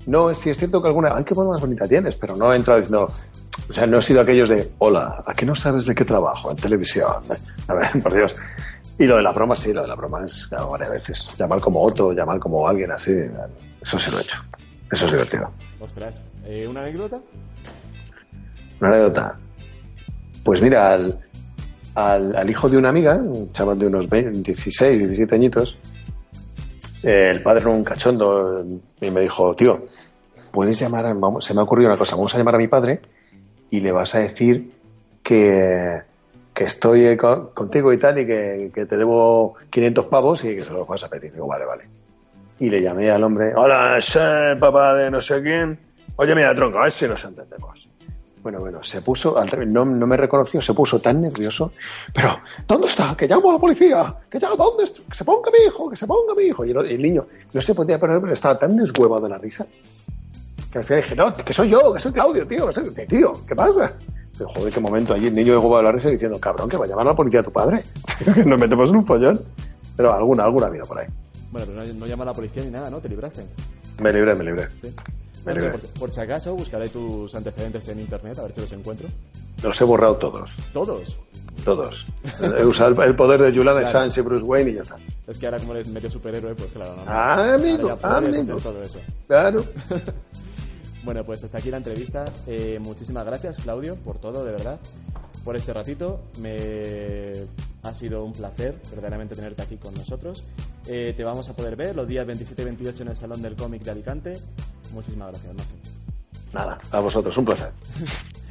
No, 0.06 0.34
sí 0.34 0.50
es 0.50 0.58
cierto 0.58 0.82
que 0.82 0.88
alguna... 0.88 1.14
¡Ay, 1.14 1.22
qué 1.24 1.34
voz 1.34 1.46
más 1.46 1.60
bonita 1.60 1.86
tienes! 1.86 2.16
Pero 2.16 2.34
no 2.34 2.52
he 2.52 2.56
entrado 2.56 2.80
diciendo... 2.80 3.12
O 3.70 3.72
sea, 3.72 3.86
no 3.86 3.98
he 3.98 4.02
sido 4.02 4.22
aquellos 4.22 4.48
de... 4.48 4.72
Hola, 4.78 5.22
¿a 5.24 5.34
qué 5.34 5.46
no 5.46 5.54
sabes 5.54 5.86
de 5.86 5.94
qué 5.94 6.04
trabajo 6.04 6.50
en 6.50 6.56
televisión? 6.56 7.12
A 7.68 7.74
ver, 7.74 8.02
por 8.02 8.12
Dios. 8.12 8.32
Y 8.98 9.04
lo 9.04 9.16
de 9.16 9.22
la 9.22 9.32
broma, 9.32 9.54
sí, 9.54 9.72
lo 9.72 9.82
de 9.82 9.88
la 9.88 9.94
broma 9.94 10.24
es 10.24 10.46
claro, 10.48 10.70
varias 10.70 10.90
veces. 10.90 11.26
Llamar 11.38 11.60
como 11.60 11.80
Otto, 11.80 12.12
llamar 12.12 12.40
como 12.40 12.66
alguien 12.66 12.90
así. 12.90 13.12
Eso 13.80 13.98
sí 13.98 14.10
lo 14.10 14.18
he 14.18 14.22
hecho. 14.22 14.38
Eso 14.92 15.06
es 15.06 15.10
divertido. 15.12 15.50
Ostras, 15.80 16.22
eh, 16.44 16.66
¿una 16.68 16.80
anécdota? 16.82 17.20
Una 18.80 18.90
anécdota. 18.90 19.38
Pues 20.44 20.60
mira, 20.60 20.92
al, 20.92 21.18
al, 21.94 22.36
al 22.36 22.50
hijo 22.50 22.68
de 22.68 22.76
una 22.76 22.90
amiga, 22.90 23.16
un 23.16 23.50
chaval 23.52 23.78
de 23.78 23.86
unos 23.86 24.08
20, 24.08 24.52
16, 24.52 24.98
17 24.98 25.34
añitos, 25.34 25.76
eh, 27.02 27.30
el 27.32 27.42
padre 27.42 27.62
era 27.62 27.70
un 27.70 27.84
cachondo 27.84 28.64
y 29.00 29.10
me 29.10 29.20
dijo, 29.22 29.54
tío, 29.56 29.86
puedes 30.52 30.78
llamar, 30.78 31.06
a- 31.06 31.14
vamos, 31.14 31.44
se 31.44 31.54
me 31.54 31.60
ha 31.60 31.64
ocurrido 31.64 31.88
una 31.90 31.98
cosa, 31.98 32.16
vamos 32.16 32.34
a 32.34 32.38
llamar 32.38 32.56
a 32.56 32.58
mi 32.58 32.68
padre 32.68 33.00
y 33.70 33.80
le 33.80 33.92
vas 33.92 34.14
a 34.14 34.18
decir 34.20 34.72
que, 35.22 36.02
que 36.52 36.64
estoy 36.64 37.06
eh, 37.06 37.16
co- 37.16 37.50
contigo 37.54 37.92
y 37.92 37.98
tal 37.98 38.18
y 38.18 38.26
que, 38.26 38.70
que 38.74 38.84
te 38.86 38.96
debo 38.96 39.54
500 39.70 40.06
pavos 40.06 40.44
y 40.44 40.54
que 40.56 40.64
se 40.64 40.72
los 40.72 40.86
vas 40.86 41.02
a 41.04 41.08
pedir. 41.08 41.32
Digo, 41.32 41.46
vale, 41.46 41.64
vale. 41.64 41.84
Y 42.62 42.70
le 42.70 42.80
llamé 42.80 43.10
al 43.10 43.24
hombre, 43.24 43.52
hola, 43.56 44.00
soy 44.00 44.54
papá 44.60 44.94
de 44.94 45.10
no 45.10 45.20
sé 45.20 45.42
quién. 45.42 45.76
Oye, 46.14 46.32
mira, 46.32 46.54
tronco, 46.54 46.78
a 46.78 46.82
ver 46.82 46.92
si 46.92 47.08
nos 47.08 47.24
entendemos. 47.24 47.88
Bueno, 48.40 48.60
bueno, 48.60 48.80
se 48.84 49.02
puso, 49.02 49.34
no, 49.66 49.84
no 49.84 50.06
me 50.06 50.16
reconoció, 50.16 50.60
se 50.60 50.72
puso 50.72 51.00
tan 51.00 51.22
nervioso. 51.22 51.72
Pero, 52.14 52.38
¿dónde 52.68 52.86
está? 52.86 53.16
Que 53.16 53.26
llamo 53.26 53.50
a 53.50 53.54
la 53.54 53.58
policía. 53.58 54.14
Que 54.30 54.38
ya, 54.38 54.50
¿dónde 54.50 54.84
está? 54.84 55.00
Que 55.10 55.16
se 55.16 55.24
ponga 55.24 55.50
mi 55.50 55.66
hijo, 55.66 55.90
que 55.90 55.96
se 55.96 56.06
ponga 56.06 56.36
mi 56.36 56.44
hijo. 56.44 56.64
Y 56.64 56.70
el, 56.70 56.86
el 56.86 57.02
niño 57.02 57.26
no 57.52 57.60
se 57.60 57.74
podía 57.74 57.98
poner, 57.98 58.20
pero 58.20 58.32
estaba 58.32 58.56
tan 58.56 58.76
deshuevado 58.76 59.24
de 59.24 59.30
la 59.30 59.38
risa. 59.38 59.66
Que 60.70 60.78
al 60.78 60.84
final 60.84 61.02
dije, 61.02 61.16
no, 61.16 61.32
que 61.32 61.52
soy 61.52 61.68
yo, 61.68 61.92
que 61.92 61.98
soy 61.98 62.12
Claudio, 62.12 62.46
tío, 62.46 62.68
que 62.68 62.74
soy, 62.74 63.06
tío, 63.08 63.32
¿qué 63.44 63.56
pasa? 63.56 63.92
Pero, 64.38 64.50
joder, 64.50 64.72
qué 64.72 64.78
momento 64.78 65.14
allí 65.14 65.26
el 65.26 65.34
niño 65.34 65.54
deshuevado 65.54 65.78
de 65.78 65.88
la 65.88 65.92
risa 65.92 66.10
diciendo, 66.10 66.38
cabrón, 66.38 66.68
que 66.68 66.76
va 66.76 66.84
a 66.84 66.88
llamar 66.88 67.08
a 67.08 67.10
la 67.10 67.16
policía 67.16 67.40
a 67.40 67.42
tu 67.42 67.50
padre. 67.50 67.82
que 68.34 68.44
nos 68.44 68.60
metemos 68.60 68.88
en 68.88 68.94
un 68.94 69.04
follón. 69.04 69.40
Pero 69.96 70.12
alguna, 70.12 70.44
alguna 70.44 70.66
ha 70.66 70.68
habido 70.68 70.86
por 70.86 71.00
ahí. 71.00 71.08
Bueno, 71.52 71.66
pero 71.68 71.84
no, 71.84 71.94
no 71.94 72.06
llama 72.06 72.24
a 72.24 72.26
la 72.26 72.32
policía 72.32 72.64
ni 72.64 72.70
nada, 72.70 72.90
¿no? 72.90 73.00
Te 73.00 73.08
libraste. 73.08 73.46
Me 74.02 74.12
libré, 74.12 74.34
me 74.34 74.44
libré. 74.44 74.68
Sí. 74.80 74.92
Me 75.44 75.52
No 75.52 75.60
sé, 75.60 75.66
libré. 75.66 75.78
por, 75.78 76.00
por 76.00 76.10
si 76.12 76.20
acaso, 76.20 76.54
buscaré 76.54 76.88
tus 76.88 77.34
antecedentes 77.34 77.86
en 77.88 78.00
internet 78.00 78.38
a 78.38 78.42
ver 78.42 78.52
si 78.52 78.60
los 78.62 78.72
encuentro. 78.72 79.08
Los 79.62 79.80
he 79.80 79.84
borrado 79.84 80.16
todos. 80.16 80.56
Todos. 80.72 81.16
Todos. 81.64 82.06
He 82.58 82.64
usado 82.64 83.02
el, 83.04 83.14
poder 83.14 83.40
de 83.40 83.48
Julian 83.50 83.76
Claro. 83.76 83.86
Assange 83.86 84.20
y 84.20 84.22
Bruce 84.24 84.42
Wayne 84.42 84.70
y 84.70 84.74
ya 84.74 84.82
está. 84.82 84.96
Es 85.28 85.38
que 85.38 85.46
ahora 85.46 85.58
como 85.58 85.74
eres 85.74 85.88
medio 85.88 86.10
superhéroe, 86.10 86.54
pues 86.54 86.70
claro, 86.72 86.96
no. 86.96 87.04
no. 87.04 87.10
Ah, 87.10 87.54
amigo, 87.54 87.98
amigo. 88.02 88.56
todo 88.56 88.82
eso. 88.82 88.98
Claro. 89.28 89.64
Bueno, 91.04 91.24
pues 91.24 91.42
hasta 91.42 91.58
aquí 91.58 91.68
la 91.68 91.78
entrevista. 91.78 92.24
Eh, 92.46 92.78
muchísimas 92.80 93.26
gracias, 93.26 93.58
Claudio, 93.58 93.96
por 93.96 94.18
todo, 94.18 94.44
de 94.44 94.52
verdad. 94.52 94.78
Por 95.44 95.56
este 95.56 95.72
ratito. 95.72 96.20
Me 96.38 97.32
ha 97.82 97.92
sido 97.92 98.24
un 98.24 98.32
placer 98.32 98.76
verdaderamente 98.88 99.34
tenerte 99.34 99.62
aquí 99.62 99.76
con 99.78 99.92
nosotros. 99.94 100.44
Eh, 100.86 101.14
te 101.16 101.24
vamos 101.24 101.48
a 101.48 101.54
poder 101.54 101.76
ver 101.76 101.94
los 101.94 102.08
días 102.08 102.26
27 102.26 102.62
y 102.62 102.64
28 102.64 103.02
en 103.02 103.08
el 103.10 103.16
Salón 103.16 103.42
del 103.42 103.54
Cómic 103.54 103.82
de 103.82 103.90
Alicante. 103.90 104.32
Muchísimas 104.92 105.30
gracias, 105.30 105.54
Nacho. 105.54 105.74
Nada, 106.52 106.78
a 106.90 107.00
vosotros, 107.00 107.36
un 107.36 107.44
placer. 107.44 107.72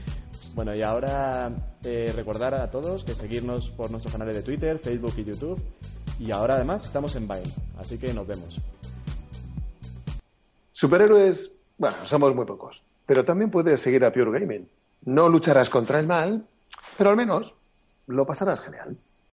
Bueno, 0.54 0.76
y 0.76 0.82
ahora 0.82 1.50
eh, 1.86 2.12
recordar 2.14 2.54
a 2.56 2.70
todos 2.70 3.06
que 3.06 3.16
seguirnos 3.16 3.70
por 3.70 3.90
nuestros 3.90 4.12
canales 4.12 4.36
de 4.36 4.44
Twitter, 4.44 4.80
Facebook 4.80 5.14
y 5.16 5.24
YouTube. 5.24 5.62
Y 6.20 6.32
ahora 6.32 6.56
además 6.56 6.86
estamos 6.86 7.16
en 7.16 7.26
Vine, 7.26 7.54
así 7.80 7.98
que 7.98 8.14
nos 8.14 8.28
vemos. 8.28 8.60
Superhéroes, 10.74 11.54
bueno, 11.78 11.96
somos 12.06 12.36
muy 12.36 12.46
pocos. 12.46 12.82
Pero 13.06 13.24
también 13.24 13.50
puedes 13.50 13.82
seguir 13.82 14.04
a 14.04 14.12
Pure 14.12 14.40
Gaming. 14.40 14.68
No 15.06 15.30
lucharás 15.30 15.70
contra 15.70 16.00
el 16.00 16.08
mal, 16.08 16.46
pero 16.98 17.12
al 17.12 17.16
menos 17.16 17.54
lo 18.08 18.26
pasarás 18.26 18.60
genial. 18.62 18.98